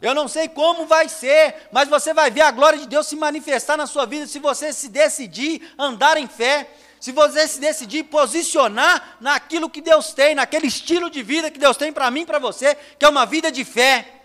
[0.00, 3.16] Eu não sei como vai ser, mas você vai ver a glória de Deus se
[3.16, 8.04] manifestar na sua vida se você se decidir andar em fé, se você se decidir
[8.04, 12.26] posicionar naquilo que Deus tem, naquele estilo de vida que Deus tem para mim e
[12.26, 14.20] para você, que é uma vida de fé.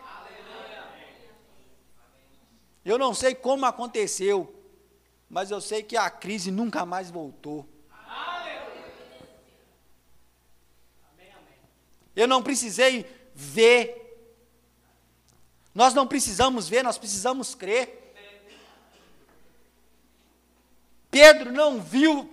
[2.85, 4.53] Eu não sei como aconteceu,
[5.29, 7.67] mas eu sei que a crise nunca mais voltou.
[12.15, 14.05] Eu não precisei ver
[15.75, 18.01] nós não precisamos ver, nós precisamos crer.
[21.11, 22.31] Pedro não viu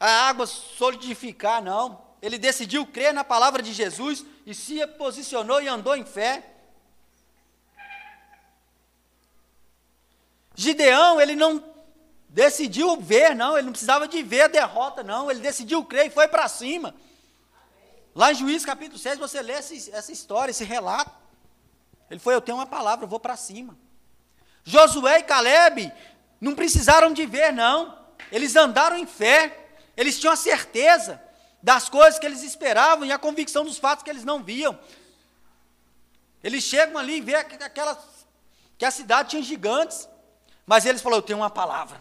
[0.00, 2.06] a água solidificar, não.
[2.20, 6.44] Ele decidiu crer na palavra de Jesus e se posicionou e andou em fé.
[10.56, 11.62] Gideão, ele não
[12.28, 16.10] decidiu ver, não, ele não precisava de ver a derrota, não, ele decidiu crer e
[16.10, 16.96] foi para cima.
[18.18, 21.12] Lá em Juízes capítulo 6, você lê essa, essa história, esse relato.
[22.10, 23.78] Ele foi, eu tenho uma palavra, eu vou para cima.
[24.64, 25.92] Josué e Caleb
[26.40, 27.96] não precisaram de ver, não.
[28.32, 29.68] Eles andaram em fé.
[29.96, 31.22] Eles tinham a certeza
[31.62, 34.76] das coisas que eles esperavam e a convicção dos fatos que eles não viam.
[36.42, 37.96] Eles chegam ali e vê aquela,
[38.76, 40.08] que a cidade tinha gigantes.
[40.66, 42.00] Mas eles falaram: Eu tenho uma palavra.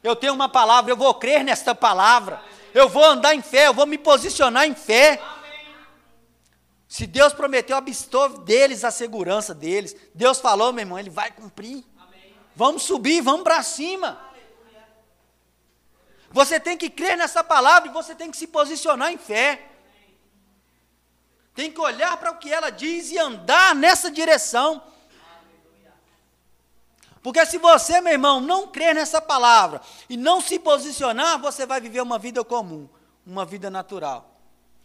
[0.00, 2.40] Eu tenho uma palavra, eu vou crer nesta palavra.
[2.74, 5.22] Eu vou andar em fé, eu vou me posicionar em fé.
[6.88, 9.96] Se Deus prometeu, abstou deles a segurança deles.
[10.12, 11.84] Deus falou, meu irmão, Ele vai cumprir.
[12.56, 14.20] Vamos subir, vamos para cima.
[16.30, 19.70] Você tem que crer nessa palavra e você tem que se posicionar em fé.
[21.54, 24.82] Tem que olhar para o que ela diz e andar nessa direção.
[27.24, 31.80] Porque se você, meu irmão, não crer nessa palavra e não se posicionar, você vai
[31.80, 32.86] viver uma vida comum,
[33.26, 34.38] uma vida natural.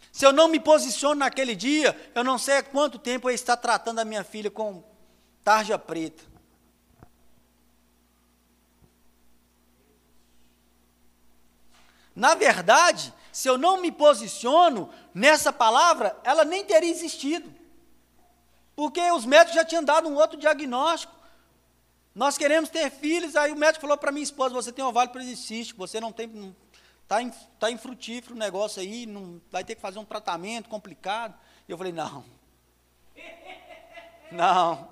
[0.10, 3.58] Se eu não me posiciono naquele dia, eu não sei há quanto tempo eu estar
[3.58, 4.82] tratando a minha filha com
[5.44, 6.24] tarja preta.
[12.16, 17.54] Na verdade, se eu não me posiciono nessa palavra, ela nem teria existido.
[18.78, 21.19] Porque os médicos já tinham dado um outro diagnóstico.
[22.20, 25.80] Nós queremos ter filhos, aí o médico falou para minha esposa: você tem ovário policístico,
[25.80, 26.54] você não tem.
[27.02, 31.34] Está em, tá infrutífero o negócio aí, não, vai ter que fazer um tratamento complicado.
[31.66, 32.26] E eu falei: não.
[34.34, 34.90] Não.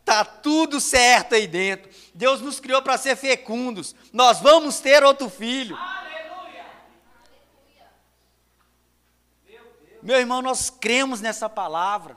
[0.00, 1.90] Está tudo certo aí dentro.
[2.14, 3.96] Deus nos criou para ser fecundos.
[4.12, 5.74] Nós vamos ter outro filho.
[5.74, 6.66] Aleluia.
[10.02, 12.16] Meu irmão, nós cremos nessa palavra.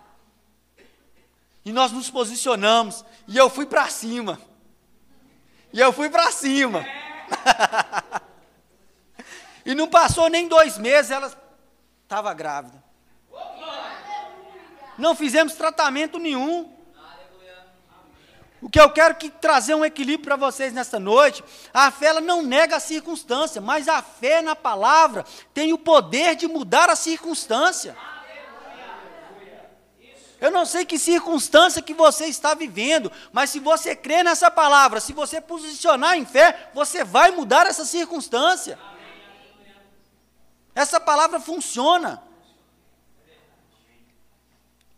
[1.66, 3.06] E nós nos posicionamos.
[3.28, 4.40] E eu fui para cima.
[5.72, 6.86] E eu fui para cima.
[9.66, 11.32] e não passou nem dois meses, ela
[12.04, 12.84] estava grávida.
[14.98, 16.72] Não fizemos tratamento nenhum.
[18.62, 22.22] O que eu quero que trazer um equilíbrio para vocês nesta noite, a fé ela
[22.22, 26.96] não nega a circunstância, mas a fé na palavra tem o poder de mudar a
[26.96, 27.94] circunstância.
[30.44, 35.00] Eu não sei que circunstância que você está vivendo, mas se você crê nessa palavra,
[35.00, 38.78] se você posicionar em fé, você vai mudar essa circunstância.
[40.76, 42.22] Essa palavra funciona.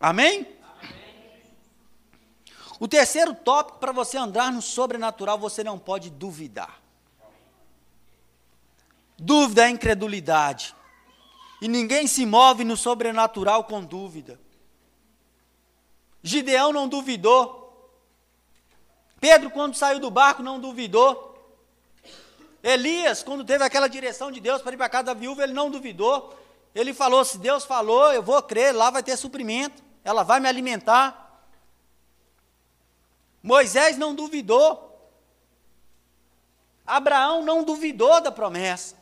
[0.00, 0.48] Amém?
[2.80, 6.82] O terceiro tópico para você andar no sobrenatural, você não pode duvidar.
[9.16, 10.74] Dúvida é incredulidade.
[11.62, 14.44] E ninguém se move no sobrenatural com dúvida.
[16.26, 17.92] Gideão não duvidou.
[19.20, 21.24] Pedro, quando saiu do barco, não duvidou.
[22.60, 25.52] Elias, quando teve aquela direção de Deus para ir para a casa da viúva, ele
[25.52, 26.36] não duvidou.
[26.74, 30.48] Ele falou: se Deus falou, eu vou crer, lá vai ter suprimento, ela vai me
[30.48, 31.44] alimentar.
[33.40, 34.82] Moisés não duvidou.
[36.84, 38.96] Abraão não duvidou da promessa.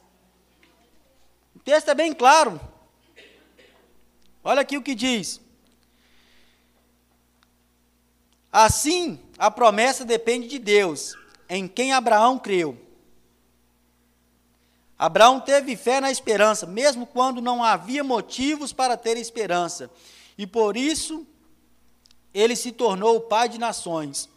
[1.56, 2.60] O texto é bem claro.
[4.42, 5.40] Olha aqui o que diz.
[8.56, 11.16] Assim, a promessa depende de Deus,
[11.48, 12.80] em quem Abraão creu.
[14.96, 19.90] Abraão teve fé na esperança, mesmo quando não havia motivos para ter esperança,
[20.38, 21.26] e por isso
[22.32, 24.28] ele se tornou o pai de nações.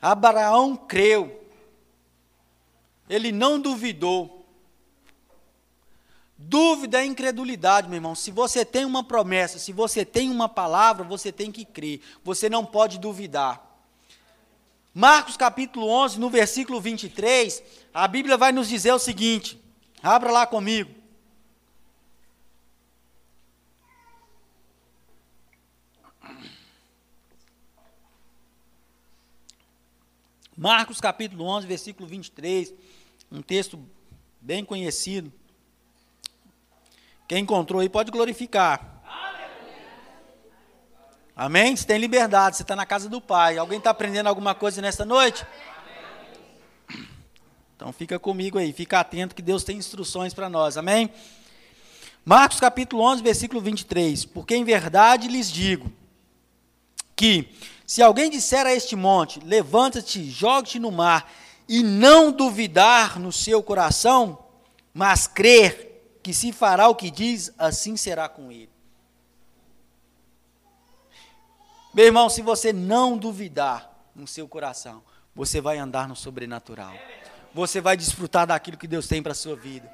[0.00, 1.44] Abraão creu,
[3.10, 4.37] ele não duvidou.
[6.40, 8.14] Dúvida é incredulidade, meu irmão.
[8.14, 12.00] Se você tem uma promessa, se você tem uma palavra, você tem que crer.
[12.22, 13.60] Você não pode duvidar.
[14.94, 17.60] Marcos capítulo 11, no versículo 23,
[17.92, 19.60] a Bíblia vai nos dizer o seguinte:
[20.00, 20.94] abra lá comigo.
[30.56, 32.74] Marcos capítulo 11, versículo 23,
[33.30, 33.84] um texto
[34.40, 35.32] bem conhecido.
[37.28, 39.02] Quem encontrou aí pode glorificar.
[41.36, 41.76] Amém?
[41.76, 43.58] Você tem liberdade, você está na casa do Pai.
[43.58, 45.46] Alguém está aprendendo alguma coisa nesta noite?
[47.76, 50.78] Então fica comigo aí, fica atento que Deus tem instruções para nós.
[50.78, 51.10] Amém?
[52.24, 54.24] Marcos capítulo 11, versículo 23.
[54.24, 55.92] Porque em verdade lhes digo
[57.14, 57.54] que
[57.86, 61.30] se alguém disser a este monte, levanta-te, jogue-te no mar,
[61.68, 64.38] e não duvidar no seu coração,
[64.94, 65.87] mas crer
[66.28, 68.68] que se fará o que diz, assim será com ele.
[71.94, 75.02] Meu irmão, se você não duvidar no seu coração,
[75.34, 76.92] você vai andar no sobrenatural.
[77.54, 79.90] Você vai desfrutar daquilo que Deus tem para a sua vida.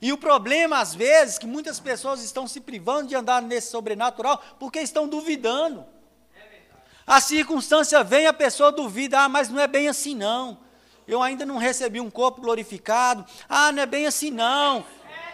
[0.00, 4.42] E o problema, às vezes, que muitas pessoas estão se privando de andar nesse sobrenatural
[4.58, 5.84] porque estão duvidando.
[7.06, 10.64] A circunstância vem, a pessoa duvida, ah, mas não é bem assim não
[11.06, 13.24] eu ainda não recebi um corpo glorificado.
[13.48, 14.84] Ah, não é bem assim não.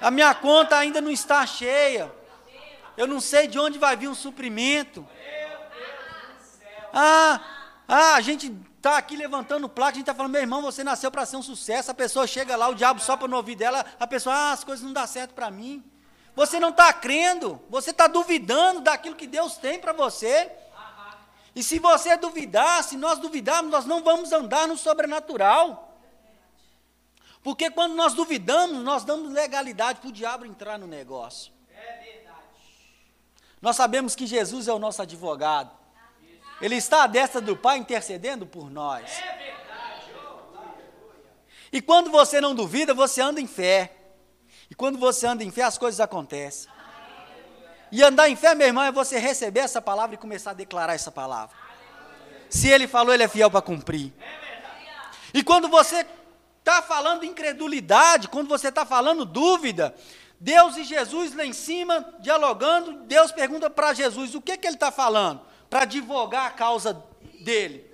[0.00, 2.12] A minha conta ainda não está cheia.
[2.96, 5.06] Eu não sei de onde vai vir um suprimento.
[6.92, 7.40] Ah,
[7.88, 11.10] ah, a gente está aqui levantando placa, a gente está falando, meu irmão, você nasceu
[11.10, 11.90] para ser um sucesso.
[11.90, 14.84] A pessoa chega lá, o diabo sopra no ouvido dela, a pessoa, ah, as coisas
[14.84, 15.82] não dão certo para mim.
[16.34, 20.50] Você não está crendo, você está duvidando daquilo que Deus tem para você.
[21.54, 25.98] E se você duvidar, se nós duvidarmos, nós não vamos andar no sobrenatural.
[27.42, 31.52] Porque quando nós duvidamos, nós damos legalidade para o diabo entrar no negócio.
[33.60, 35.70] Nós sabemos que Jesus é o nosso advogado.
[36.60, 39.10] Ele está à destra do Pai intercedendo por nós.
[41.72, 43.96] E quando você não duvida, você anda em fé.
[44.70, 46.71] E quando você anda em fé, as coisas acontecem.
[47.92, 50.94] E andar em fé, meu irmão, é você receber essa palavra e começar a declarar
[50.94, 51.54] essa palavra.
[52.48, 54.10] Se ele falou, ele é fiel para cumprir.
[55.34, 56.06] E quando você
[56.58, 59.94] está falando incredulidade, quando você está falando dúvida,
[60.40, 64.76] Deus e Jesus lá em cima, dialogando, Deus pergunta para Jesus o que, que ele
[64.76, 66.94] está falando, para advogar a causa
[67.44, 67.92] dele.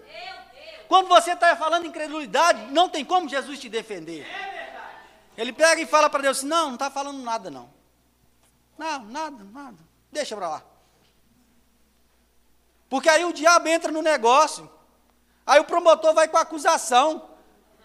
[0.86, 4.24] Quando você está falando incredulidade, não tem como Jesus te defender.
[5.36, 7.68] Ele pega e fala para Deus não, não está falando nada, não.
[8.78, 9.87] Não, nada, nada.
[10.10, 10.62] Deixa para lá.
[12.88, 14.70] Porque aí o diabo entra no negócio.
[15.46, 17.28] Aí o promotor vai com a acusação.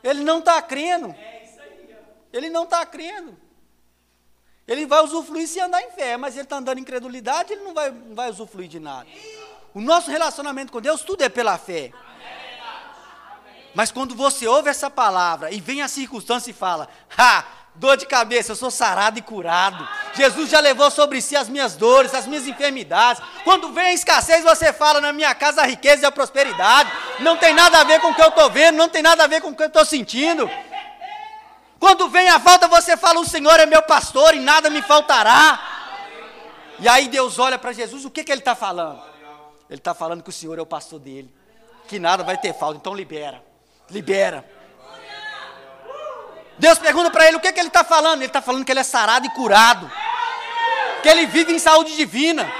[0.04, 1.16] Ele não está crendo.
[2.32, 3.38] Ele não está crendo.
[4.68, 7.74] Ele vai usufruir se andar em fé, mas ele está andando em incredulidade, ele não
[7.74, 9.08] vai, não vai usufruir de nada.
[9.74, 11.92] O nosso relacionamento com Deus, tudo é pela fé.
[13.76, 17.46] Mas quando você ouve essa palavra e vem a circunstância e fala, ha,
[17.76, 19.88] dor de cabeça, eu sou sarado e curado.
[20.14, 23.22] Jesus já levou sobre si as minhas dores, as minhas enfermidades.
[23.44, 26.92] Quando vem a escassez, você fala: na minha casa a riqueza e a prosperidade.
[27.20, 29.28] Não tem nada a ver com o que eu estou vendo, não tem nada a
[29.28, 30.50] ver com o que eu estou sentindo.
[31.80, 35.60] Quando vem a falta, você fala: o Senhor é meu pastor e nada me faltará.
[36.80, 39.02] E aí Deus olha para Jesus, o que, que ele está falando?
[39.70, 41.34] Ele está falando que o Senhor é o pastor dele,
[41.88, 43.44] que nada vai ter falta, então libera,
[43.90, 44.46] libera.
[46.58, 48.20] Deus pergunta para ele o que, que ele está falando.
[48.20, 49.92] Ele está falando que ele é sarado e curado.
[51.02, 52.52] Que ele vive em saúde divina.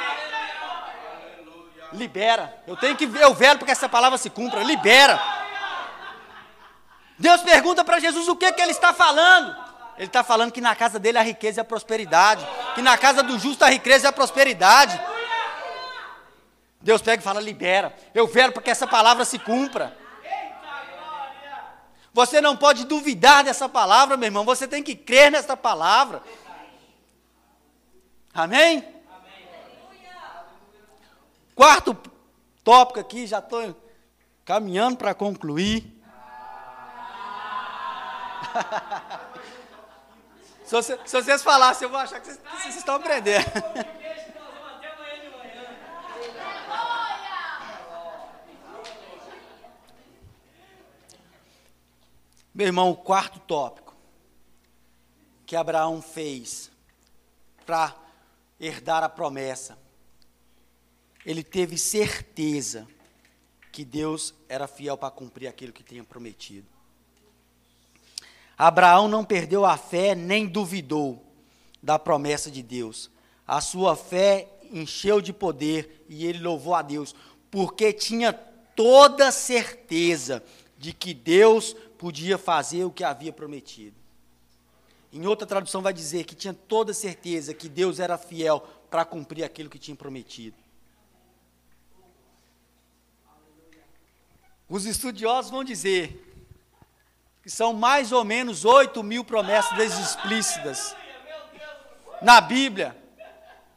[1.94, 2.62] Libera.
[2.66, 4.64] Eu tenho que ver o velho para que essa palavra se cumpra.
[4.64, 5.22] Libera.
[7.18, 9.56] Deus pergunta para Jesus o que, que ele está falando.
[9.96, 12.46] Ele está falando que na casa dele a riqueza e a prosperidade.
[12.74, 15.00] Que na casa do justo a riqueza e a prosperidade.
[16.82, 17.96] Deus pega e fala: libera.
[18.14, 19.96] Eu quero para que essa palavra se cumpra.
[22.14, 24.46] Você não pode duvidar dessa palavra, meu irmão.
[24.46, 26.22] Você tem que crer nessa palavra.
[28.32, 28.88] Amém?
[31.56, 31.98] Quarto
[32.64, 33.76] tópico aqui, já estou
[34.46, 35.92] caminhando para concluir.
[40.66, 43.46] se, você, se, vocês falassem, eu vou achar que vocês, que vocês estão aprendendo.
[52.54, 53.96] Meu irmão, o quarto tópico
[55.46, 56.72] que Abraão fez
[57.66, 57.96] para
[58.60, 59.78] herdar a promessa,
[61.26, 62.88] ele teve certeza
[63.72, 66.68] que Deus era fiel para cumprir aquilo que tinha prometido.
[68.56, 71.26] Abraão não perdeu a fé nem duvidou
[71.82, 73.10] da promessa de Deus.
[73.48, 77.16] A sua fé encheu de poder e ele louvou a Deus,
[77.50, 80.44] porque tinha toda certeza
[80.78, 83.96] de que Deus podia fazer o que havia prometido.
[85.10, 88.60] Em outra tradução vai dizer que tinha toda certeza que Deus era fiel
[88.92, 90.58] para cumprir aquilo que tinha prometido.
[94.68, 96.30] Os estudiosos vão dizer
[97.42, 100.94] que são mais ou menos 8 mil promessas explícitas
[102.22, 103.02] na Bíblia,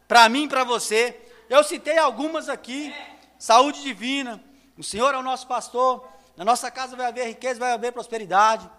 [0.09, 1.17] para mim e para você.
[1.49, 2.93] Eu citei algumas aqui:
[3.39, 4.43] saúde divina,
[4.77, 8.71] o Senhor é o nosso pastor, na nossa casa vai haver riqueza, vai haver prosperidade.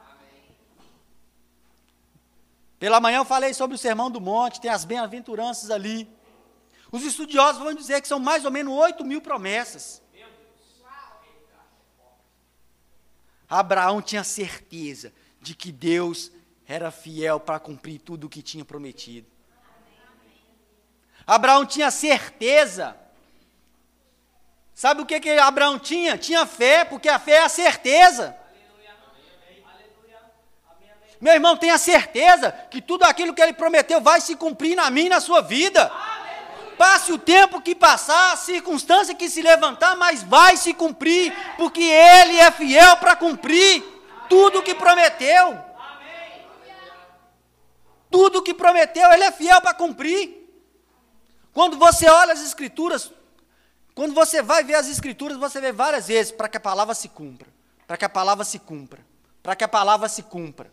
[2.79, 6.07] Pela manhã eu falei sobre o sermão do monte, tem as bem-aventuranças ali.
[6.91, 10.01] Os estudiosos vão dizer que são mais ou menos 8 mil promessas.
[13.49, 16.31] Abraão tinha certeza de que Deus
[16.67, 19.27] era fiel para cumprir tudo o que tinha prometido.
[21.25, 22.97] Abraão tinha certeza
[24.77, 26.19] Sabe o que, que Abraão tinha?
[26.19, 28.37] Tinha fé, porque a fé é a certeza.
[31.19, 35.09] Meu irmão, tenha certeza que tudo aquilo que ele prometeu vai se cumprir na minha
[35.09, 35.91] na sua vida.
[36.77, 41.81] Passe o tempo que passar, a circunstância que se levantar, mas vai se cumprir, porque
[41.81, 43.83] ele é fiel para cumprir
[44.29, 45.57] tudo o que prometeu.
[48.11, 50.37] Tudo o que prometeu, ele é fiel para cumprir.
[51.51, 53.11] Quando você olha as Escrituras,
[53.97, 57.09] quando você vai ver as Escrituras, você vê várias vezes para que a palavra se
[57.09, 57.47] cumpra,
[57.87, 59.03] para que a palavra se cumpra,
[59.41, 60.71] para que a palavra se cumpra.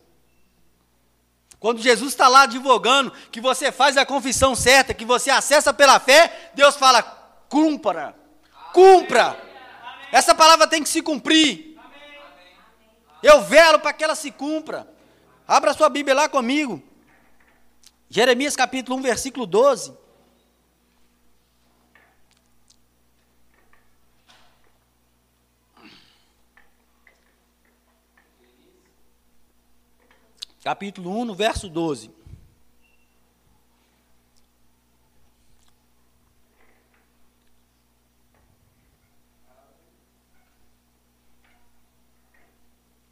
[1.59, 5.99] Quando Jesus está lá advogando que você faz a confissão certa, que você acessa pela
[5.99, 7.01] fé, Deus fala:
[7.49, 8.15] cumpra,
[8.71, 9.35] cumpra.
[10.11, 11.79] Essa palavra tem que se cumprir.
[13.23, 14.87] Eu velo para que ela se cumpra.
[15.47, 16.79] Abra sua Bíblia lá comigo.
[18.07, 20.04] Jeremias capítulo 1, versículo 12.
[30.65, 32.09] Capítulo 1, no verso 12.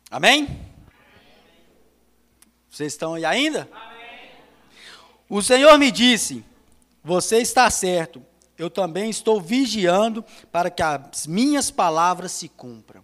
[0.10, 0.60] Amém?
[2.72, 3.70] Vocês estão aí ainda?
[3.72, 4.32] Amém.
[5.30, 6.44] O Senhor me disse:
[7.04, 8.26] Você está certo,
[8.58, 13.04] eu também estou vigiando para que as minhas palavras se cumpram.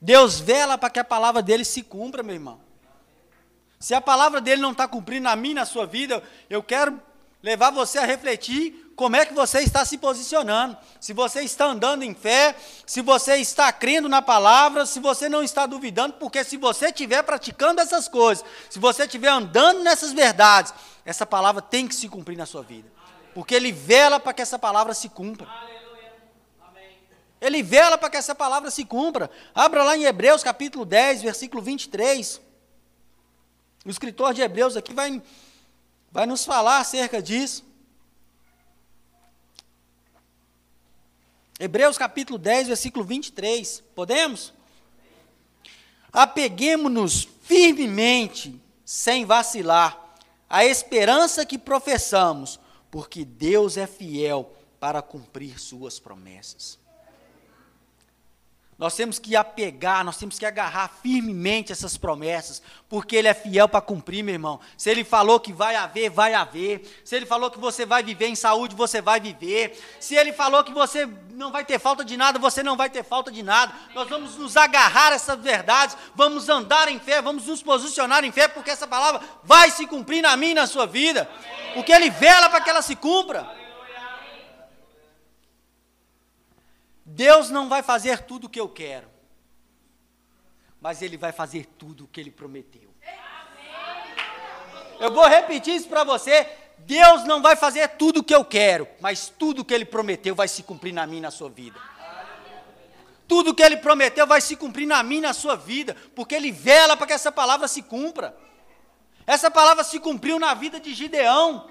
[0.00, 2.65] Deus vela para que a palavra dele se cumpra, meu irmão.
[3.78, 7.00] Se a palavra dele não está cumprindo na minha, na sua vida, eu quero
[7.42, 12.02] levar você a refletir como é que você está se posicionando, se você está andando
[12.02, 12.56] em fé,
[12.86, 17.22] se você está crendo na palavra, se você não está duvidando, porque se você estiver
[17.22, 20.72] praticando essas coisas, se você estiver andando nessas verdades,
[21.04, 22.90] essa palavra tem que se cumprir na sua vida,
[23.34, 25.46] porque Ele vela para que essa palavra se cumpra.
[27.38, 29.30] Ele vela para que essa palavra se cumpra.
[29.54, 32.40] Abra lá em Hebreus capítulo 10, versículo 23.
[33.86, 35.22] O escritor de Hebreus aqui vai,
[36.10, 37.64] vai nos falar acerca disso.
[41.56, 43.84] Hebreus capítulo 10, versículo 23.
[43.94, 44.52] Podemos?
[46.12, 50.16] Apeguemos-nos firmemente, sem vacilar,
[50.50, 52.58] à esperança que professamos,
[52.90, 56.76] porque Deus é fiel para cumprir suas promessas.
[58.78, 62.60] Nós temos que apegar, nós temos que agarrar firmemente essas promessas,
[62.90, 64.60] porque Ele é fiel para cumprir, meu irmão.
[64.76, 66.82] Se Ele falou que vai haver, vai haver.
[67.02, 69.82] Se Ele falou que você vai viver em saúde, você vai viver.
[69.98, 73.02] Se Ele falou que você não vai ter falta de nada, você não vai ter
[73.02, 73.72] falta de nada.
[73.94, 78.32] Nós vamos nos agarrar a essas verdades, vamos andar em fé, vamos nos posicionar em
[78.32, 81.26] fé, porque essa palavra vai se cumprir na minha e na sua vida.
[81.72, 83.65] Porque Ele vela para que ela se cumpra.
[87.16, 89.08] Deus não vai fazer tudo o que eu quero,
[90.78, 92.94] mas Ele vai fazer tudo o que Ele prometeu.
[95.00, 96.46] Eu vou repetir isso para você.
[96.80, 100.34] Deus não vai fazer tudo o que eu quero, mas tudo o que Ele prometeu
[100.34, 101.80] vai se cumprir na minha e na sua vida.
[103.26, 106.34] Tudo o que Ele prometeu vai se cumprir na minha e na sua vida, porque
[106.34, 108.36] Ele vela para que essa palavra se cumpra.
[109.26, 111.66] Essa palavra se cumpriu na vida de Gideão.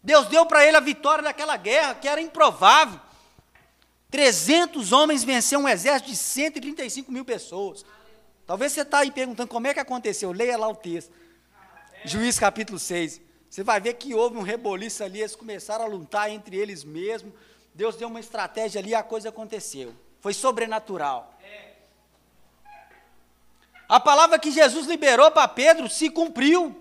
[0.00, 3.00] Deus deu para ele a vitória daquela guerra que era improvável.
[4.10, 7.84] 300 homens venceram um exército de 135 mil pessoas.
[8.46, 10.30] Talvez você está aí perguntando como é que aconteceu.
[10.32, 11.12] Leia lá o texto.
[12.04, 13.20] Juiz capítulo 6.
[13.50, 17.32] Você vai ver que houve um reboliço ali, eles começaram a lutar entre eles mesmos.
[17.74, 19.94] Deus deu uma estratégia ali e a coisa aconteceu.
[20.20, 21.34] Foi sobrenatural.
[23.88, 26.74] A palavra que Jesus liberou para Pedro se cumpriu.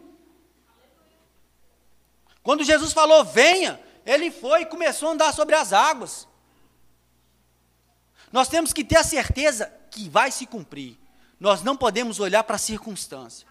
[2.41, 6.27] Quando Jesus falou, venha, ele foi e começou a andar sobre as águas.
[8.35, 10.97] Nós temos que ter a certeza que vai se cumprir.
[11.39, 13.47] Nós não podemos olhar para a circunstância.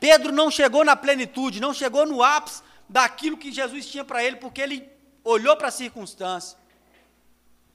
[0.00, 4.34] Pedro não chegou na plenitude, não chegou no ápice daquilo que Jesus tinha para ele,
[4.34, 4.90] porque ele
[5.22, 6.58] olhou para a circunstância.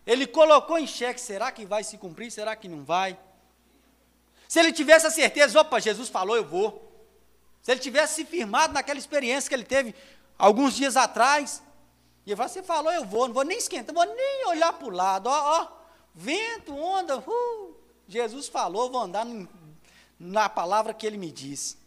[0.06, 2.30] Ele colocou em xeque: será que vai se cumprir?
[2.30, 3.18] Será que não vai?
[4.50, 7.08] Se ele tivesse a certeza, opa, Jesus falou, eu vou.
[7.62, 9.96] Se ele tivesse se firmado naquela experiência que ele teve
[10.38, 11.64] alguns dias atrás,
[12.26, 14.74] e ele falou, você falou, eu vou, não vou nem esquentar, não vou nem olhar
[14.74, 15.78] para o lado, ó, ó,
[16.20, 17.76] Vento, onda, uh,
[18.08, 19.24] Jesus falou, vou andar
[20.20, 21.78] na palavra que ele me disse.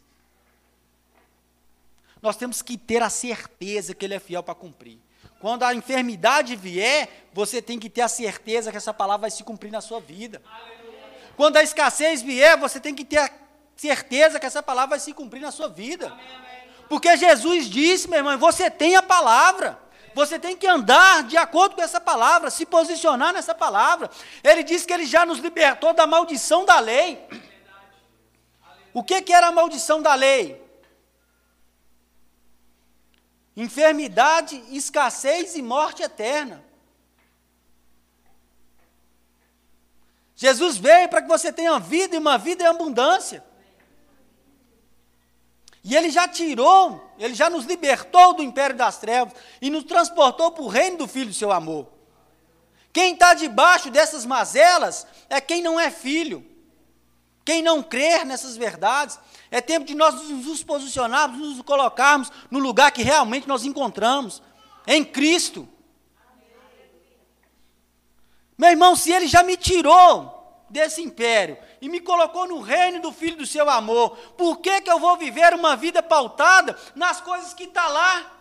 [2.23, 5.01] Nós temos que ter a certeza que ele é fiel para cumprir.
[5.41, 9.43] Quando a enfermidade vier, você tem que ter a certeza que essa palavra vai se
[9.43, 10.41] cumprir na sua vida.
[11.37, 13.31] Quando a escassez vier, você tem que ter a
[13.75, 16.17] certeza que essa palavra vai se cumprir na sua vida.
[16.89, 19.77] Porque Jesus disse, meu irmão, você tem a palavra.
[20.15, 24.11] Você tem que andar de acordo com essa palavra, se posicionar nessa palavra.
[24.43, 27.27] Ele disse que ele já nos libertou da maldição da lei.
[28.93, 30.61] O que, que era a maldição da lei?
[33.57, 36.65] Enfermidade, escassez e morte eterna.
[40.35, 43.45] Jesus veio para que você tenha vida e uma vida em abundância.
[45.83, 50.53] E ele já tirou, ele já nos libertou do império das trevas e nos transportou
[50.53, 51.89] para o reino do Filho do seu amor.
[52.93, 56.45] Quem está debaixo dessas mazelas é quem não é filho.
[57.45, 59.19] Quem não crer nessas verdades.
[59.51, 64.43] É tempo de nós nos posicionarmos, nos colocarmos no lugar que realmente nós encontramos
[64.87, 65.69] em Cristo.
[68.59, 70.40] Meu irmão, se ele já me tirou
[70.71, 74.91] desse império e me colocou no reino do Filho do seu amor, por que, que
[74.91, 78.33] eu vou viver uma vida pautada nas coisas que está lá,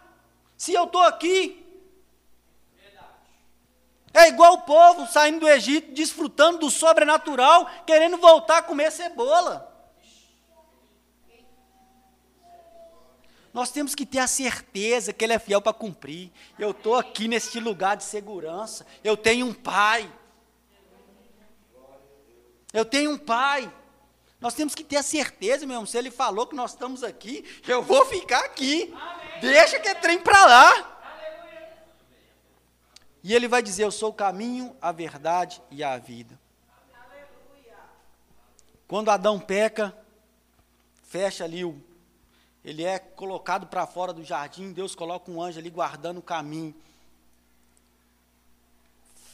[0.55, 1.65] se eu estou aqui?
[4.13, 9.67] É igual o povo saindo do Egito, desfrutando do sobrenatural, querendo voltar a comer cebola.
[13.53, 16.31] Nós temos que ter a certeza que Ele é fiel para cumprir.
[16.57, 18.85] Eu estou aqui neste lugar de segurança.
[19.03, 20.11] Eu tenho um Pai.
[22.73, 23.71] Eu tenho um Pai.
[24.39, 25.85] Nós temos que ter a certeza, meu irmão.
[25.85, 28.93] Se Ele falou que nós estamos aqui, eu vou ficar aqui.
[28.93, 29.41] Amém.
[29.41, 30.99] Deixa que é trem para lá.
[33.23, 36.39] E ele vai dizer: Eu sou o caminho, a verdade e a vida.
[38.87, 39.95] Quando Adão peca,
[41.03, 41.79] fecha ali o.
[42.63, 46.75] Ele é colocado para fora do jardim, Deus coloca um anjo ali guardando o caminho.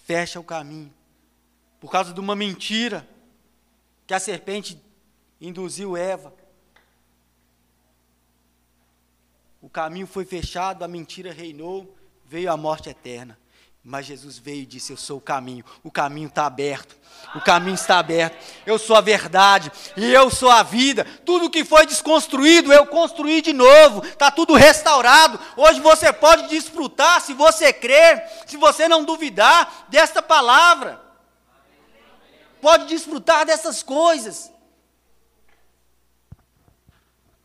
[0.05, 0.93] Fecha o caminho.
[1.79, 3.07] Por causa de uma mentira
[4.06, 4.82] que a serpente
[5.39, 6.34] induziu Eva.
[9.62, 11.95] O caminho foi fechado, a mentira reinou,
[12.26, 13.38] veio a morte eterna.
[13.84, 16.97] Mas Jesus veio e disse: Eu sou o caminho, o caminho está aberto,
[17.36, 18.36] o caminho está aberto,
[18.66, 21.06] eu sou a verdade e eu sou a vida.
[21.24, 25.39] Tudo que foi desconstruído, eu construí de novo, está tudo restaurado.
[25.56, 31.05] Hoje você pode desfrutar, se você crer, se você não duvidar desta palavra,
[32.66, 34.51] pode desfrutar dessas coisas.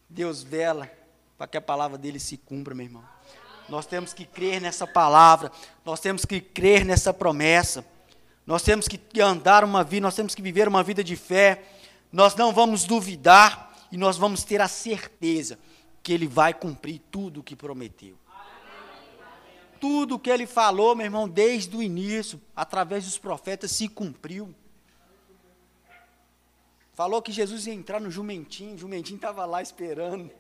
[0.09, 0.91] Deus vela
[1.37, 3.05] para que a palavra dele se cumpra, meu irmão.
[3.69, 5.53] Nós temos que crer nessa palavra,
[5.85, 7.85] nós temos que crer nessa promessa.
[8.47, 11.65] Nós temos que andar uma vida, nós temos que viver uma vida de fé.
[12.11, 15.59] Nós não vamos duvidar e nós vamos ter a certeza
[16.03, 18.17] que ele vai cumprir tudo o que prometeu.
[19.79, 24.55] Tudo o que ele falou, meu irmão, desde o início, através dos profetas, se cumpriu.
[27.01, 30.31] Falou que Jesus ia entrar no jumentinho, o jumentinho estava lá esperando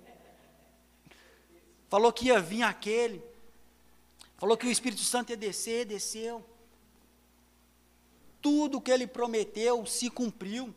[1.90, 3.20] falou que ia vir aquele,
[4.38, 6.42] falou que o Espírito Santo ia descer, desceu.
[8.40, 10.72] Tudo que ele prometeu se cumpriu.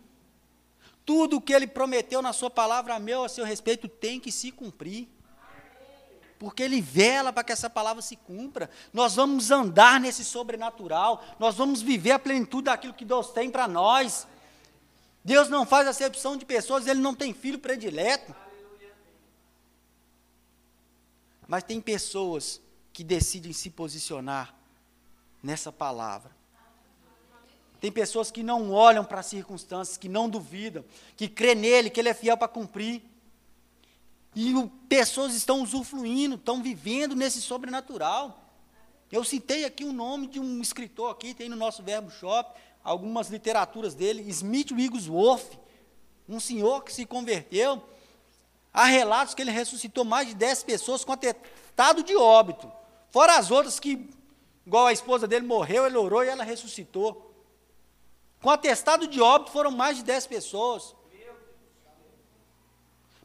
[1.06, 4.52] Tudo que ele prometeu na sua palavra a meu, a seu respeito, tem que se
[4.52, 5.08] cumprir.
[6.40, 8.70] Porque ele vela para que essa palavra se cumpra.
[8.92, 13.68] Nós vamos andar nesse sobrenatural, nós vamos viver a plenitude daquilo que Deus tem para
[13.68, 14.28] nós.
[15.24, 18.36] Deus não faz acepção de pessoas, ele não tem filho predileto.
[21.47, 22.61] Mas tem pessoas
[22.91, 24.53] que decidem se posicionar
[25.41, 26.32] nessa palavra.
[27.80, 30.86] Tem pessoas que não olham para as circunstâncias, que não duvidam,
[31.17, 33.03] que crê nele, que ele é fiel para cumprir.
[34.34, 38.41] E o, pessoas estão usufruindo, estão vivendo nesse sobrenatural.
[39.11, 43.30] Eu citei aqui o nome de um escritor aqui, tem no nosso Verbo Shop, algumas
[43.30, 45.60] literaturas dele, Smith Wigglesworth,
[46.28, 47.82] um senhor que se converteu,
[48.74, 52.72] Há relatos que ele ressuscitou mais de 10 pessoas com atestado de óbito.
[53.12, 54.10] Fora as outras que,
[54.66, 57.32] igual a esposa dele morreu, ele orou e ela ressuscitou.
[58.42, 60.96] Com atestado de óbito foram mais de 10 pessoas.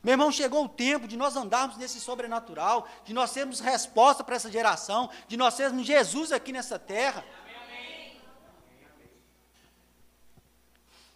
[0.03, 4.37] Meu irmão, chegou o tempo de nós andarmos nesse sobrenatural, de nós termos resposta para
[4.37, 7.25] essa geração, de nós termos Jesus aqui nessa terra.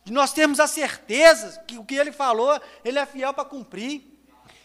[0.04, 4.12] De nós termos a certeza que o que ele falou, ele é fiel para cumprir.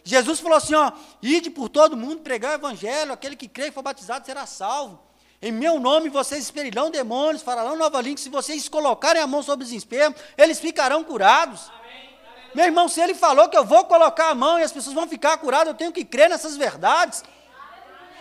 [0.04, 3.72] Jesus falou assim: ó, ide por todo mundo, pregar o evangelho, aquele que crê e
[3.72, 5.00] for batizado será salvo.
[5.40, 8.18] Em meu nome vocês experirão demônios, falarão nova língua.
[8.18, 11.70] Se vocês colocarem a mão sobre os enfermos, eles ficarão curados.
[11.70, 12.10] Amém.
[12.56, 15.08] Meu irmão, se ele falou que eu vou colocar a mão e as pessoas vão
[15.08, 17.24] ficar curadas, eu tenho que crer nessas verdades.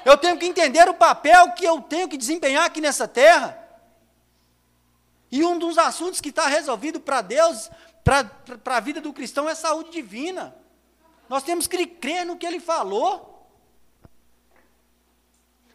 [0.04, 3.65] Eu tenho que entender o papel que eu tenho que desempenhar aqui nessa terra.
[5.30, 7.70] E um dos assuntos que está resolvido para Deus,
[8.04, 10.56] para a vida do cristão, é saúde divina.
[11.28, 13.48] Nós temos que crer no que ele falou.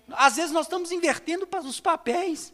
[0.09, 2.53] Às vezes nós estamos invertendo os papéis.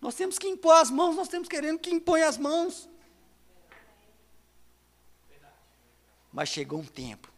[0.00, 2.88] Nós temos que impor as mãos, nós temos querendo que impõe as mãos.
[6.32, 7.31] Mas chegou um tempo.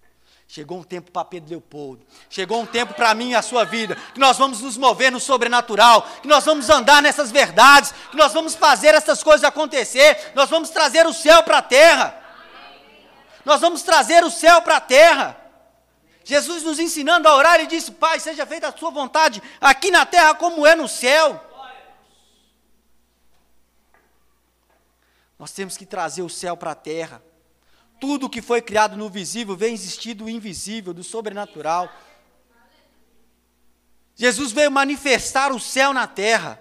[0.55, 2.07] Chegou um tempo para Pedro Leopoldo.
[2.31, 3.97] Chegou um tempo para mim e a sua vida.
[4.15, 6.03] Que nós vamos nos mover no sobrenatural.
[6.23, 7.93] Que nós vamos andar nessas verdades.
[8.09, 10.31] Que nós vamos fazer essas coisas acontecer.
[10.33, 12.23] Nós vamos trazer o céu para a terra.
[13.45, 15.37] Nós vamos trazer o céu para a terra.
[16.23, 20.07] Jesus nos ensinando a orar, ele disse: Pai, seja feita a sua vontade aqui na
[20.07, 21.45] terra como é no céu.
[25.37, 27.21] Nós temos que trazer o céu para a terra.
[28.07, 31.91] Tudo que foi criado no visível vem existir do invisível, do sobrenatural.
[34.15, 36.61] Jesus veio manifestar o céu na terra.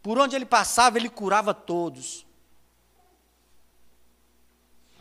[0.00, 2.24] Por onde ele passava, ele curava todos.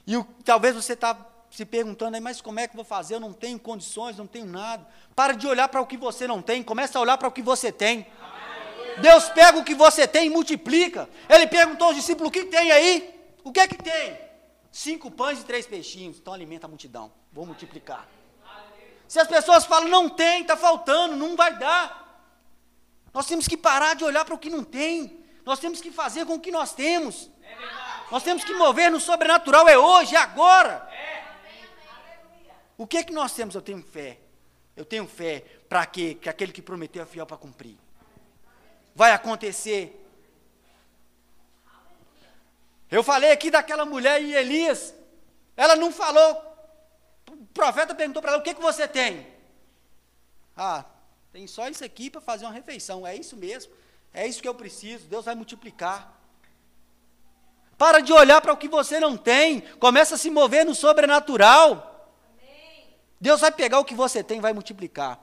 [0.08, 1.16] E o, talvez você está
[1.52, 3.14] se perguntando aí, mas como é que eu vou fazer?
[3.14, 4.88] Eu não tenho condições, não tenho nada.
[5.16, 7.44] Para de olhar para o que você não tem, começa a olhar para o que
[7.44, 8.08] você tem.
[9.00, 11.08] Deus pega o que você tem e multiplica.
[11.30, 13.14] Ele perguntou aos discípulos: o que tem aí?
[13.44, 14.31] O que é que tem?
[14.72, 16.18] Cinco pães e três peixinhos.
[16.18, 17.12] Então alimenta a multidão.
[17.32, 18.08] Vou multiplicar.
[19.08, 22.00] Se as pessoas falam, não tem, está faltando, não vai dar.
[23.14, 25.22] Nós temos que parar de olhar para o que não tem.
[25.46, 27.30] Nós temos que fazer com o que nós temos.
[28.10, 30.90] Nós temos que mover no sobrenatural, é hoje, é agora.
[32.78, 33.54] O que é que nós temos?
[33.54, 34.20] Eu tenho fé.
[34.76, 37.78] Eu tenho fé para que, que aquele que prometeu é fiel para cumprir.
[38.96, 40.01] Vai acontecer.
[42.92, 44.94] Eu falei aqui daquela mulher e Elias.
[45.56, 46.30] Ela não falou.
[47.30, 49.26] O profeta perguntou para ela: o que, que você tem?
[50.56, 50.84] Ah,
[51.32, 53.08] tem só isso aqui para fazer uma refeição.
[53.08, 53.72] É isso mesmo.
[54.14, 55.08] É isso que eu preciso.
[55.08, 56.20] Deus vai multiplicar.
[57.78, 59.62] Para de olhar para o que você não tem.
[59.80, 61.88] Começa a se mover no sobrenatural.
[63.20, 65.18] Deus vai pegar o que você tem e vai multiplicar.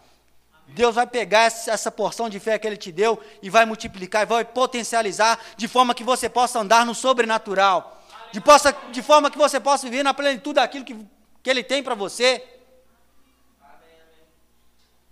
[0.69, 4.27] Deus vai pegar essa porção de fé que Ele te deu e vai multiplicar e
[4.27, 8.03] vai potencializar de forma que você possa andar no sobrenatural.
[8.33, 10.95] De, possa, de forma que você possa viver na plenitude daquilo que,
[11.43, 12.47] que Ele tem para você.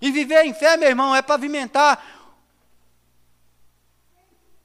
[0.01, 2.05] E viver em fé, meu irmão, é pavimentar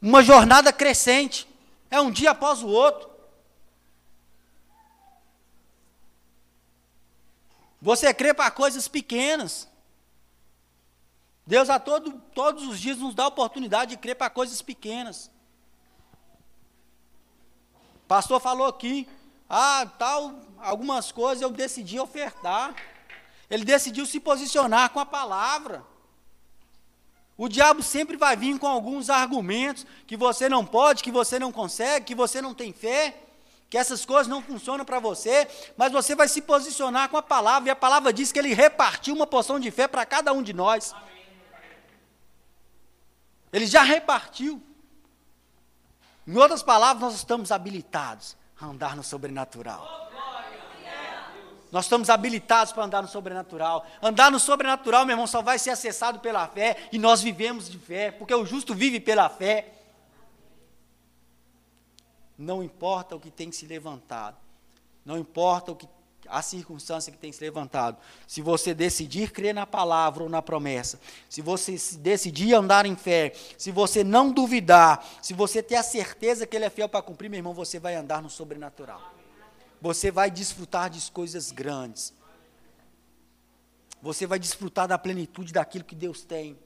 [0.02, 1.48] uma jornada crescente.
[1.90, 3.10] É um dia após o outro.
[7.82, 9.71] Você crê para coisas pequenas.
[11.46, 15.32] Deus a todo, todos os dias nos dá a oportunidade de crer para coisas pequenas.
[18.04, 19.08] O pastor falou aqui,
[19.50, 22.76] ah, tal, algumas coisas eu decidi ofertar.
[23.50, 25.84] Ele decidiu se posicionar com a palavra.
[27.38, 31.52] O diabo sempre vai vir com alguns argumentos que você não pode, que você não
[31.52, 33.28] consegue, que você não tem fé
[33.72, 37.70] que essas coisas não funcionam para você, mas você vai se posicionar com a palavra,
[37.70, 40.52] e a palavra diz que ele repartiu uma porção de fé para cada um de
[40.52, 40.94] nós.
[43.52, 44.62] Ele já repartiu.
[46.28, 50.10] Em outras palavras, nós estamos habilitados a andar no sobrenatural.
[51.72, 53.86] Nós estamos habilitados para andar no sobrenatural.
[54.02, 57.80] Andar no sobrenatural, meu irmão, só vai ser acessado pela fé, e nós vivemos de
[57.80, 59.74] fé, porque o justo vive pela fé.
[62.38, 64.36] Não importa o que tem se levantado.
[65.06, 65.88] Não importa o que
[66.32, 67.98] a circunstância que tem se levantado.
[68.26, 73.34] Se você decidir crer na palavra ou na promessa, se você decidir andar em fé,
[73.58, 77.30] se você não duvidar, se você ter a certeza que ele é fiel para cumprir,
[77.30, 79.02] meu irmão, você vai andar no sobrenatural.
[79.82, 82.14] Você vai desfrutar de coisas grandes.
[84.02, 86.58] Você vai desfrutar da plenitude daquilo que Deus tem.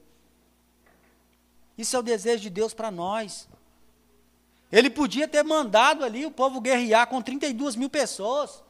[1.77, 3.47] Isso é o desejo de Deus para nós.
[4.71, 8.64] Ele podia ter mandado ali o povo guerrear com 32 mil pessoas.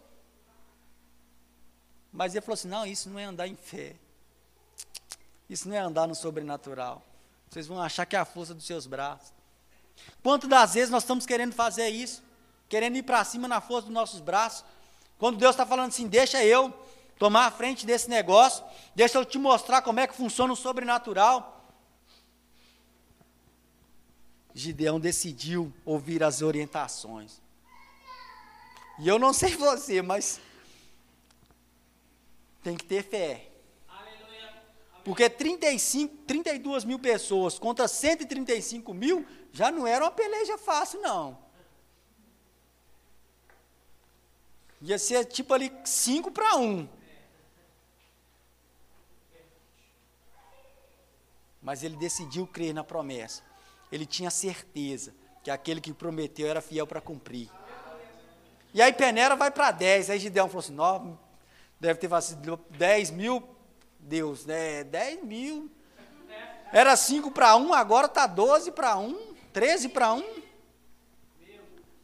[2.16, 3.95] Mas ele falou assim: não, isso não é andar em fé.
[5.49, 7.03] Isso não é andar no sobrenatural.
[7.49, 9.34] Vocês vão achar que é a força dos seus braços.
[10.24, 12.24] Quantas das vezes nós estamos querendo fazer isso?
[12.68, 14.66] Querendo ir para cima na força dos nossos braços?
[15.20, 16.74] Quando Deus está falando assim: deixa eu
[17.20, 18.63] tomar a frente desse negócio,
[18.95, 21.51] deixa eu te mostrar como é que funciona o sobrenatural.
[24.53, 27.41] Gideão decidiu ouvir as orientações.
[28.99, 30.39] E eu não sei você, mas
[32.66, 33.51] tem que ter fé.
[35.03, 41.38] Porque 35, 32 mil pessoas contra 135 mil já não era uma peleja fácil, não.
[44.82, 46.89] Ia ser tipo ali 5 para 1.
[51.61, 53.43] Mas ele decidiu crer na promessa
[53.91, 55.13] ele tinha certeza
[55.43, 57.49] que aquele que prometeu era fiel para cumprir.
[58.74, 60.09] E aí Penera vai para 10.
[60.09, 60.74] Aí Gideão falou assim:
[61.80, 63.43] deve ter sido 10 mil.
[63.99, 64.84] Deus, né?
[64.84, 65.71] 10 mil.
[66.71, 70.43] Era 5 para 1, agora está 12 para 1, 13 para 1.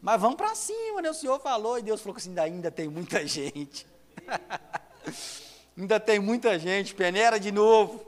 [0.01, 1.09] Mas vamos para cima, né?
[1.09, 3.85] O Senhor falou e Deus falou assim: ainda tem muita gente.
[5.77, 6.95] ainda tem muita gente.
[6.95, 8.03] Peneira de novo.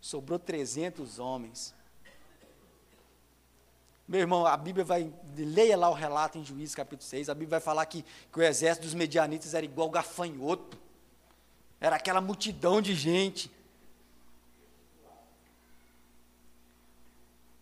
[0.00, 1.74] Sobrou 300 homens.
[4.10, 7.50] Meu irmão, a Bíblia vai, leia lá o relato em Juízes capítulo 6, a Bíblia
[7.50, 10.76] vai falar que, que o exército dos medianitas era igual gafanhoto.
[11.80, 13.48] Era aquela multidão de gente.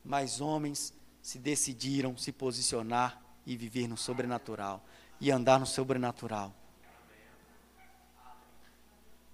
[0.03, 4.83] Mas homens se decidiram se posicionar e viver no sobrenatural
[5.21, 6.51] e andar no sobrenatural.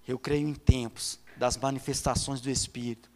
[0.05, 3.09] Eu creio em tempos das manifestações do Espírito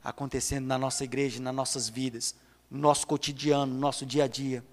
[0.00, 2.36] acontecendo na nossa igreja, nas nossas vidas,
[2.78, 4.64] nosso cotidiano, no nosso dia a dia,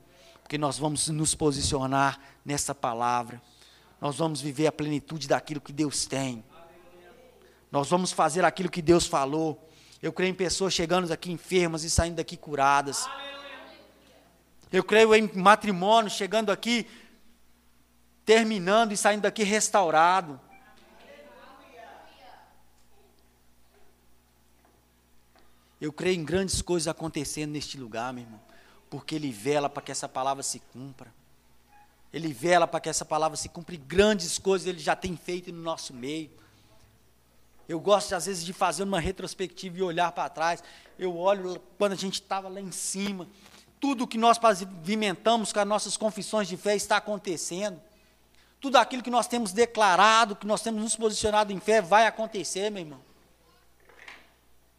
[0.42, 3.42] porque nós vamos nos posicionar nessa palavra,
[4.00, 6.44] nós vamos viver a plenitude daquilo que Deus tem,
[7.72, 9.70] nós vamos fazer aquilo que Deus falou.
[10.02, 13.08] Eu creio em pessoas chegando aqui enfermas e saindo daqui curadas.
[14.72, 16.88] Eu creio em matrimônio chegando aqui,
[18.26, 20.40] terminando e saindo daqui restaurado.
[25.80, 28.40] Eu creio em grandes coisas acontecendo neste lugar, meu irmão,
[28.90, 31.14] porque Ele vela para que essa palavra se cumpra.
[32.12, 35.52] Ele vela para que essa palavra se cumpra e grandes coisas Ele já tem feito
[35.54, 36.30] no nosso meio.
[37.68, 40.64] Eu gosto, às vezes, de fazer uma retrospectiva e olhar para trás.
[40.98, 43.28] Eu olho quando a gente estava lá em cima.
[43.80, 47.80] Tudo que nós pavimentamos com as nossas confissões de fé está acontecendo.
[48.60, 52.70] Tudo aquilo que nós temos declarado, que nós temos nos posicionado em fé, vai acontecer,
[52.72, 53.09] meu irmão.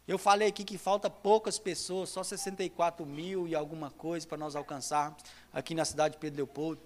[0.07, 4.55] Eu falei aqui que falta poucas pessoas, só 64 mil e alguma coisa para nós
[4.55, 5.21] alcançarmos
[5.53, 6.81] aqui na cidade de Pedro Leopoldo.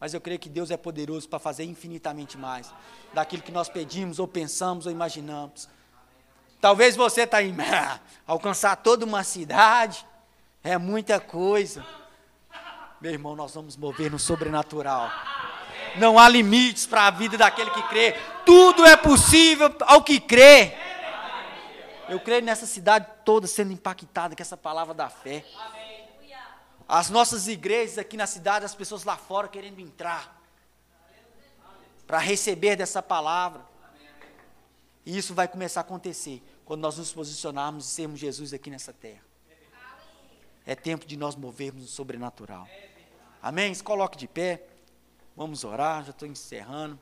[0.00, 2.72] Mas eu creio que Deus é poderoso para fazer infinitamente mais
[3.12, 5.68] daquilo que nós pedimos, ou pensamos, ou imaginamos.
[6.60, 7.54] Talvez você está aí,
[8.26, 10.06] alcançar toda uma cidade,
[10.62, 11.84] é muita coisa.
[13.00, 15.10] Meu irmão, nós vamos mover no sobrenatural.
[15.96, 18.14] Não há limites para a vida daquele que crê.
[18.44, 20.87] Tudo é possível ao que crê.
[22.08, 25.44] Eu creio nessa cidade toda sendo impactada com essa palavra da fé.
[26.88, 30.42] As nossas igrejas aqui na cidade, as pessoas lá fora querendo entrar
[32.06, 33.62] para receber dessa palavra.
[35.04, 38.92] E isso vai começar a acontecer quando nós nos posicionarmos e sermos Jesus aqui nessa
[38.92, 39.22] terra.
[40.64, 42.66] É tempo de nós movermos no sobrenatural.
[43.42, 43.72] Amém?
[43.74, 44.66] Se coloque de pé.
[45.36, 46.98] Vamos orar, já estou encerrando.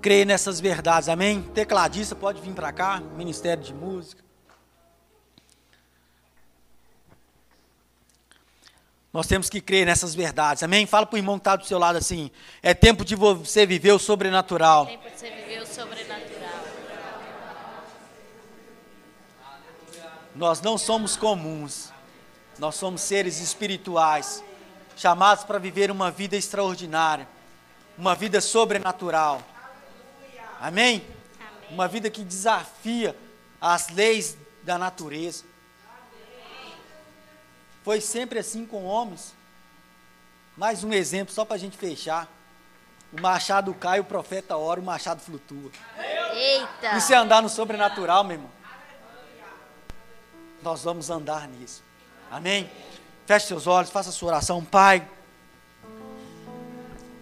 [0.00, 1.42] Creia nessas verdades, amém?
[1.42, 4.24] Tecladista pode vir para cá, Ministério de Música.
[9.12, 10.86] Nós temos que crer nessas verdades, amém?
[10.86, 12.30] Fala para o irmão que está do seu lado assim:
[12.62, 14.84] é tempo de você viver o sobrenatural.
[14.84, 16.30] É tempo de você viver o sobrenatural.
[20.34, 21.92] Nós não somos comuns,
[22.58, 24.42] nós somos seres espirituais,
[24.96, 27.28] chamados para viver uma vida extraordinária,
[27.98, 29.42] uma vida sobrenatural.
[30.60, 31.04] Amém?
[31.40, 31.70] Amém?
[31.70, 33.16] Uma vida que desafia
[33.60, 35.44] as leis da natureza.
[37.82, 39.34] Foi sempre assim com homens.
[40.56, 42.28] Mais um exemplo, só para a gente fechar.
[43.12, 45.70] O machado cai, o profeta ora, o machado flutua.
[46.32, 46.96] Eita!
[46.96, 48.50] Isso é andar no sobrenatural, meu irmão.
[50.62, 51.82] Nós vamos andar nisso.
[52.30, 52.70] Amém?
[53.26, 54.62] Feche seus olhos, faça sua oração.
[54.62, 55.08] Pai,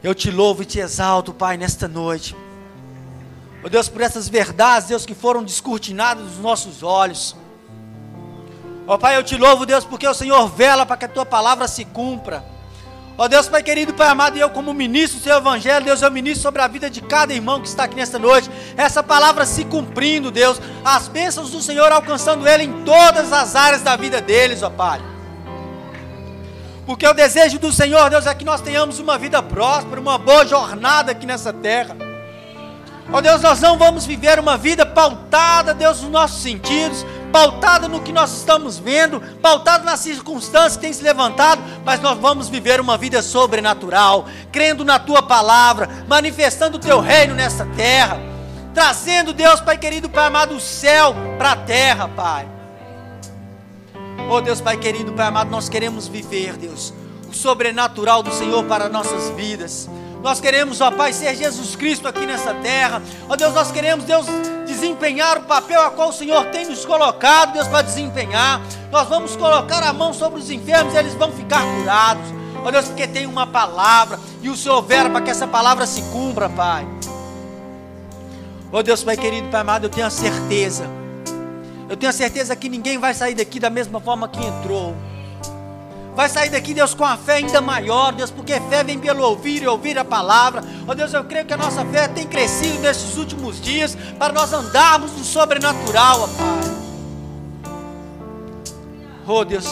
[0.03, 2.35] eu te louvo e te exalto, Pai, nesta noite.
[3.63, 7.35] Oh Deus, por essas verdades, Deus, que foram descortinadas dos nossos olhos.
[8.87, 11.27] Ó oh, Pai, eu te louvo, Deus, porque o Senhor vela para que a tua
[11.27, 12.45] palavra se cumpra.
[13.19, 16.01] Ó oh, Deus, Pai querido, Pai amado, e eu como ministro do seu evangelho, Deus,
[16.01, 18.49] eu ministro sobre a vida de cada irmão que está aqui nesta noite.
[18.77, 23.83] Essa palavra se cumprindo, Deus, as bênçãos do Senhor alcançando ele em todas as áreas
[23.83, 25.03] da vida deles, ó Pai.
[26.87, 30.47] Porque o desejo do Senhor, Deus, é que nós tenhamos uma vida próspera, uma boa
[30.47, 32.08] jornada aqui nessa terra.
[33.11, 38.03] Ó Deus, nós não vamos viver uma vida pautada, Deus, nos nossos sentidos, pautada no
[38.03, 42.81] que nós estamos vendo, pautada nas circunstâncias que têm se levantado, mas nós vamos viver
[42.81, 48.21] uma vida sobrenatural, crendo na tua palavra, manifestando o teu reino nessa terra,
[48.75, 52.47] trazendo, Deus, Pai querido, Pai amado, o céu para a terra, Pai.
[54.31, 56.93] Oh Deus, Pai querido, Pai amado, nós queremos viver, Deus,
[57.27, 59.89] o sobrenatural do Senhor para nossas vidas.
[60.23, 63.01] Nós queremos, ó Pai, ser Jesus Cristo aqui nessa terra.
[63.29, 64.27] Ó Deus, nós queremos, Deus,
[64.67, 68.61] desempenhar o papel a qual o Senhor tem nos colocado, Deus, para desempenhar.
[68.91, 72.25] Nós vamos colocar a mão sobre os enfermos e eles vão ficar curados.
[72.65, 76.03] Ó Deus, porque tem uma palavra e o Senhor vera para que essa palavra se
[76.03, 76.87] cumpra, Pai.
[78.73, 80.85] Ó Deus, Pai querido, Pai amado, eu tenho a certeza.
[81.89, 84.95] Eu tenho a certeza que ninguém vai sair daqui da mesma forma que entrou
[86.19, 89.63] vai sair daqui, Deus, com a fé ainda maior, Deus, porque fé vem pelo ouvir
[89.63, 90.65] e ouvir a palavra.
[90.85, 94.33] Ó oh, Deus, eu creio que a nossa fé tem crescido nesses últimos dias para
[94.33, 96.61] nós andarmos no sobrenatural, ó Pai.
[99.29, 99.69] Oh Deus,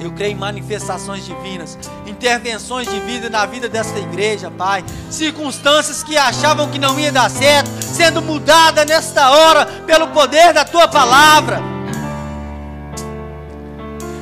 [0.00, 4.82] Eu creio em manifestações divinas, intervenções de vida na vida desta igreja, Pai.
[5.10, 10.64] Circunstâncias que achavam que não ia dar certo, sendo mudada nesta hora pelo poder da
[10.64, 11.77] tua palavra.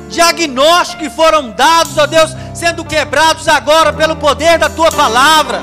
[0.09, 5.61] Diagnósticos que foram dados, ó Deus, sendo quebrados agora pelo poder da tua palavra.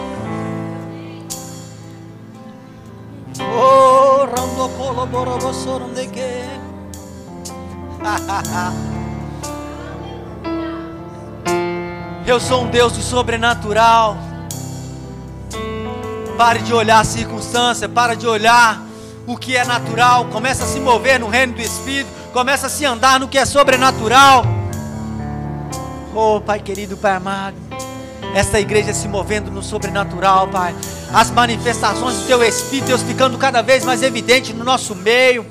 [3.40, 4.04] Oh.
[12.26, 14.16] Eu sou um Deus do sobrenatural.
[16.36, 18.82] Pare de olhar a circunstância, para de olhar
[19.26, 22.84] o que é natural, começa a se mover no reino do Espírito, começa a se
[22.84, 24.44] andar no que é sobrenatural.
[26.12, 27.54] Oh, Pai querido, Pai amado,
[28.34, 30.74] esta igreja se movendo no sobrenatural, Pai.
[31.12, 35.46] As manifestações do Teu Espírito, Deus, ficando cada vez mais evidente no nosso meio.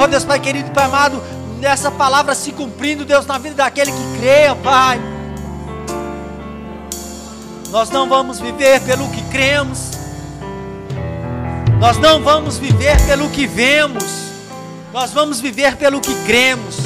[0.00, 1.20] Oh, Deus, Pai querido, Pai amado,
[1.60, 5.00] essa palavra se cumprindo, Deus, na vida daquele que creia, Pai.
[7.70, 9.90] Nós não vamos viver pelo que cremos.
[11.80, 14.31] Nós não vamos viver pelo que vemos.
[14.92, 16.76] Nós vamos viver pelo que cremos.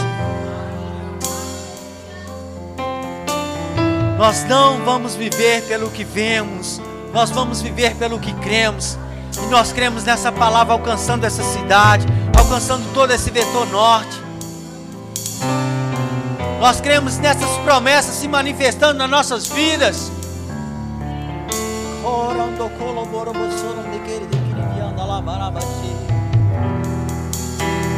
[4.17, 6.81] Nós não vamos viver pelo que vemos.
[7.13, 8.97] Nós vamos viver pelo que cremos.
[9.43, 12.07] E nós cremos nessa palavra alcançando essa cidade,
[12.39, 14.23] alcançando todo esse vetor norte.
[16.61, 20.13] Nós cremos nessas promessas se manifestando nas nossas vidas.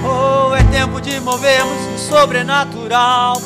[0.09, 3.41] Oh, é tempo de movermos o sobrenatural.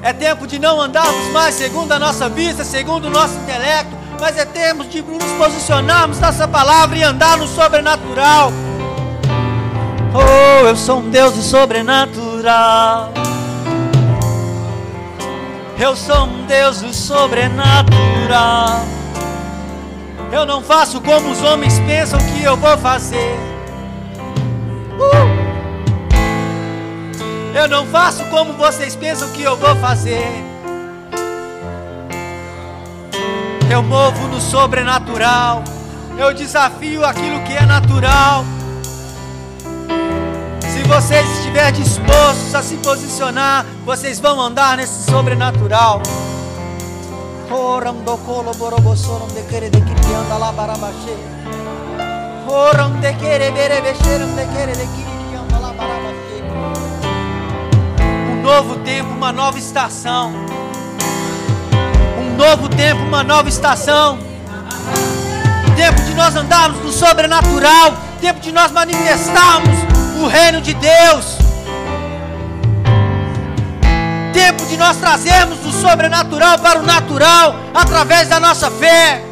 [0.00, 4.38] É tempo de não andarmos mais segundo a nossa vista, segundo o nosso intelecto, mas
[4.38, 8.50] é tempo de nos posicionarmos nessa palavra e andar no sobrenatural.
[10.14, 13.12] Oh, eu sou um Deus do sobrenatural.
[15.78, 17.84] Eu sou um Deus do sobrenatural.
[20.34, 23.38] Eu não faço como os homens pensam que eu vou fazer.
[24.98, 25.44] Uh!
[27.54, 30.26] Eu não faço como vocês pensam que eu vou fazer.
[33.70, 35.62] Eu movo no sobrenatural.
[36.18, 38.44] Eu desafio aquilo que é natural.
[40.62, 46.02] Se vocês estiverem dispostos a se posicionar, vocês vão andar nesse sobrenatural.
[47.50, 49.78] Oram do colo borobosoram de querer de
[50.14, 51.16] anda lá barabaxê.
[52.48, 56.42] Oram de querer berebexeram de querer de anda lá barabaxê.
[58.32, 60.32] Um novo tempo, uma nova estação.
[62.18, 64.18] Um novo tempo, uma nova estação.
[65.76, 67.94] Tempo de nós andarmos no sobrenatural.
[68.20, 69.76] Tempo de nós manifestarmos
[70.22, 71.43] o reino de Deus.
[74.34, 79.22] Tempo de nós trazermos o sobrenatural para o natural através da nossa fé.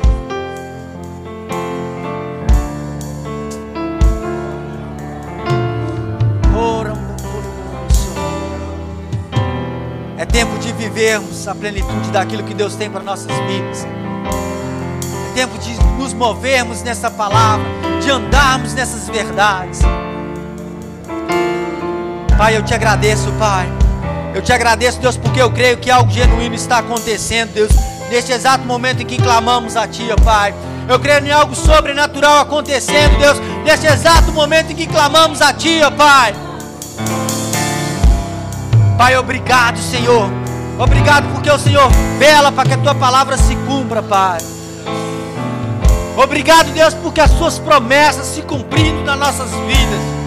[10.23, 13.85] É tempo de vivermos a plenitude daquilo que Deus tem para nossas vidas.
[13.85, 17.67] É tempo de nos movermos nessa palavra,
[18.01, 19.81] de andarmos nessas verdades.
[22.39, 23.82] Pai, eu te agradeço, Pai.
[24.35, 27.71] Eu te agradeço, Deus, porque eu creio que algo genuíno está acontecendo, Deus,
[28.11, 30.55] neste exato momento em que clamamos a Ti, Pai.
[30.89, 35.81] Eu creio em algo sobrenatural acontecendo, Deus, neste exato momento em que clamamos a Ti,
[35.97, 36.35] Pai.
[38.97, 40.31] Pai, obrigado, Senhor.
[40.79, 44.39] Obrigado porque o Senhor vela para que a Tua palavra se cumpra, Pai.
[46.17, 50.22] Obrigado, Deus, porque as Suas promessas se cumprindo nas nossas vidas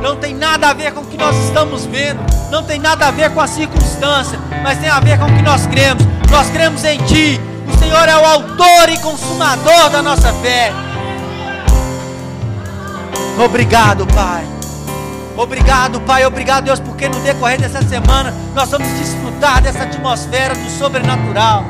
[0.00, 2.20] não tem nada a ver com o que nós estamos vendo,
[2.50, 5.42] não tem nada a ver com a circunstância, mas tem a ver com o que
[5.42, 6.02] nós cremos.
[6.30, 10.72] Nós cremos em Ti, o Senhor é o autor e consumador da nossa fé.
[13.42, 14.44] Obrigado, Pai.
[15.36, 16.24] Obrigado, Pai.
[16.26, 21.64] Obrigado, Deus, porque no decorrer dessa semana nós vamos desfrutar dessa atmosfera do sobrenatural.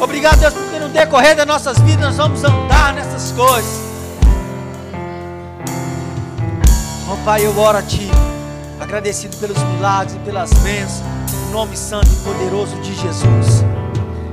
[0.00, 3.91] Obrigado, Deus, porque no decorrer das nossas vidas nós vamos andar nessas coisas.
[7.12, 8.08] Oh Pai, eu oro a Ti,
[8.80, 11.02] agradecido pelos milagres e pelas bênçãos,
[11.44, 13.62] no nome santo e poderoso de Jesus.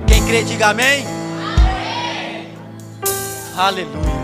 [0.07, 1.05] Quem crê, diga amém.
[1.05, 2.47] amém.
[3.57, 4.19] Aleluia.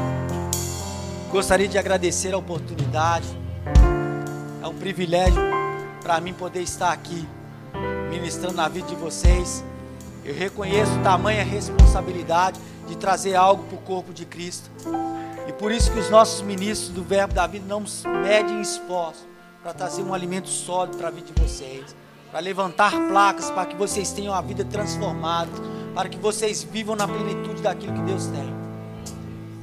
[1.29, 3.27] Gostaria de agradecer a oportunidade,
[4.63, 5.41] é um privilégio
[6.01, 7.27] para mim poder estar aqui,
[8.09, 9.65] ministrando na vida de vocês.
[10.23, 14.69] Eu reconheço tamanha responsabilidade de trazer algo para o corpo de Cristo.
[15.47, 17.83] E por isso que os nossos ministros do Verbo da Vida não
[18.23, 19.27] medem esforço
[19.61, 21.95] para trazer um alimento sólido para a vida de vocês,
[22.31, 25.51] para levantar placas, para que vocês tenham a vida transformada,
[25.93, 28.53] para que vocês vivam na plenitude daquilo que Deus tem.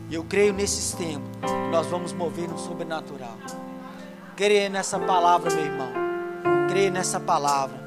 [0.08, 3.36] E eu creio nesses tempos que nós vamos mover no sobrenatural.
[4.36, 5.88] Creia nessa palavra, meu irmão.
[6.68, 7.80] Creia nessa palavra.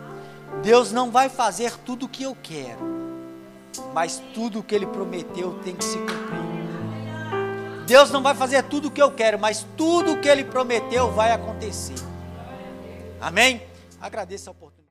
[0.64, 2.80] Deus não vai fazer tudo o que eu quero,
[3.94, 6.45] mas tudo o que Ele prometeu tem que se cumprir.
[7.86, 11.12] Deus não vai fazer tudo o que eu quero, mas tudo o que Ele prometeu
[11.12, 11.96] vai acontecer.
[13.22, 13.62] Amém?
[14.02, 14.75] Agradeço a oportunidade.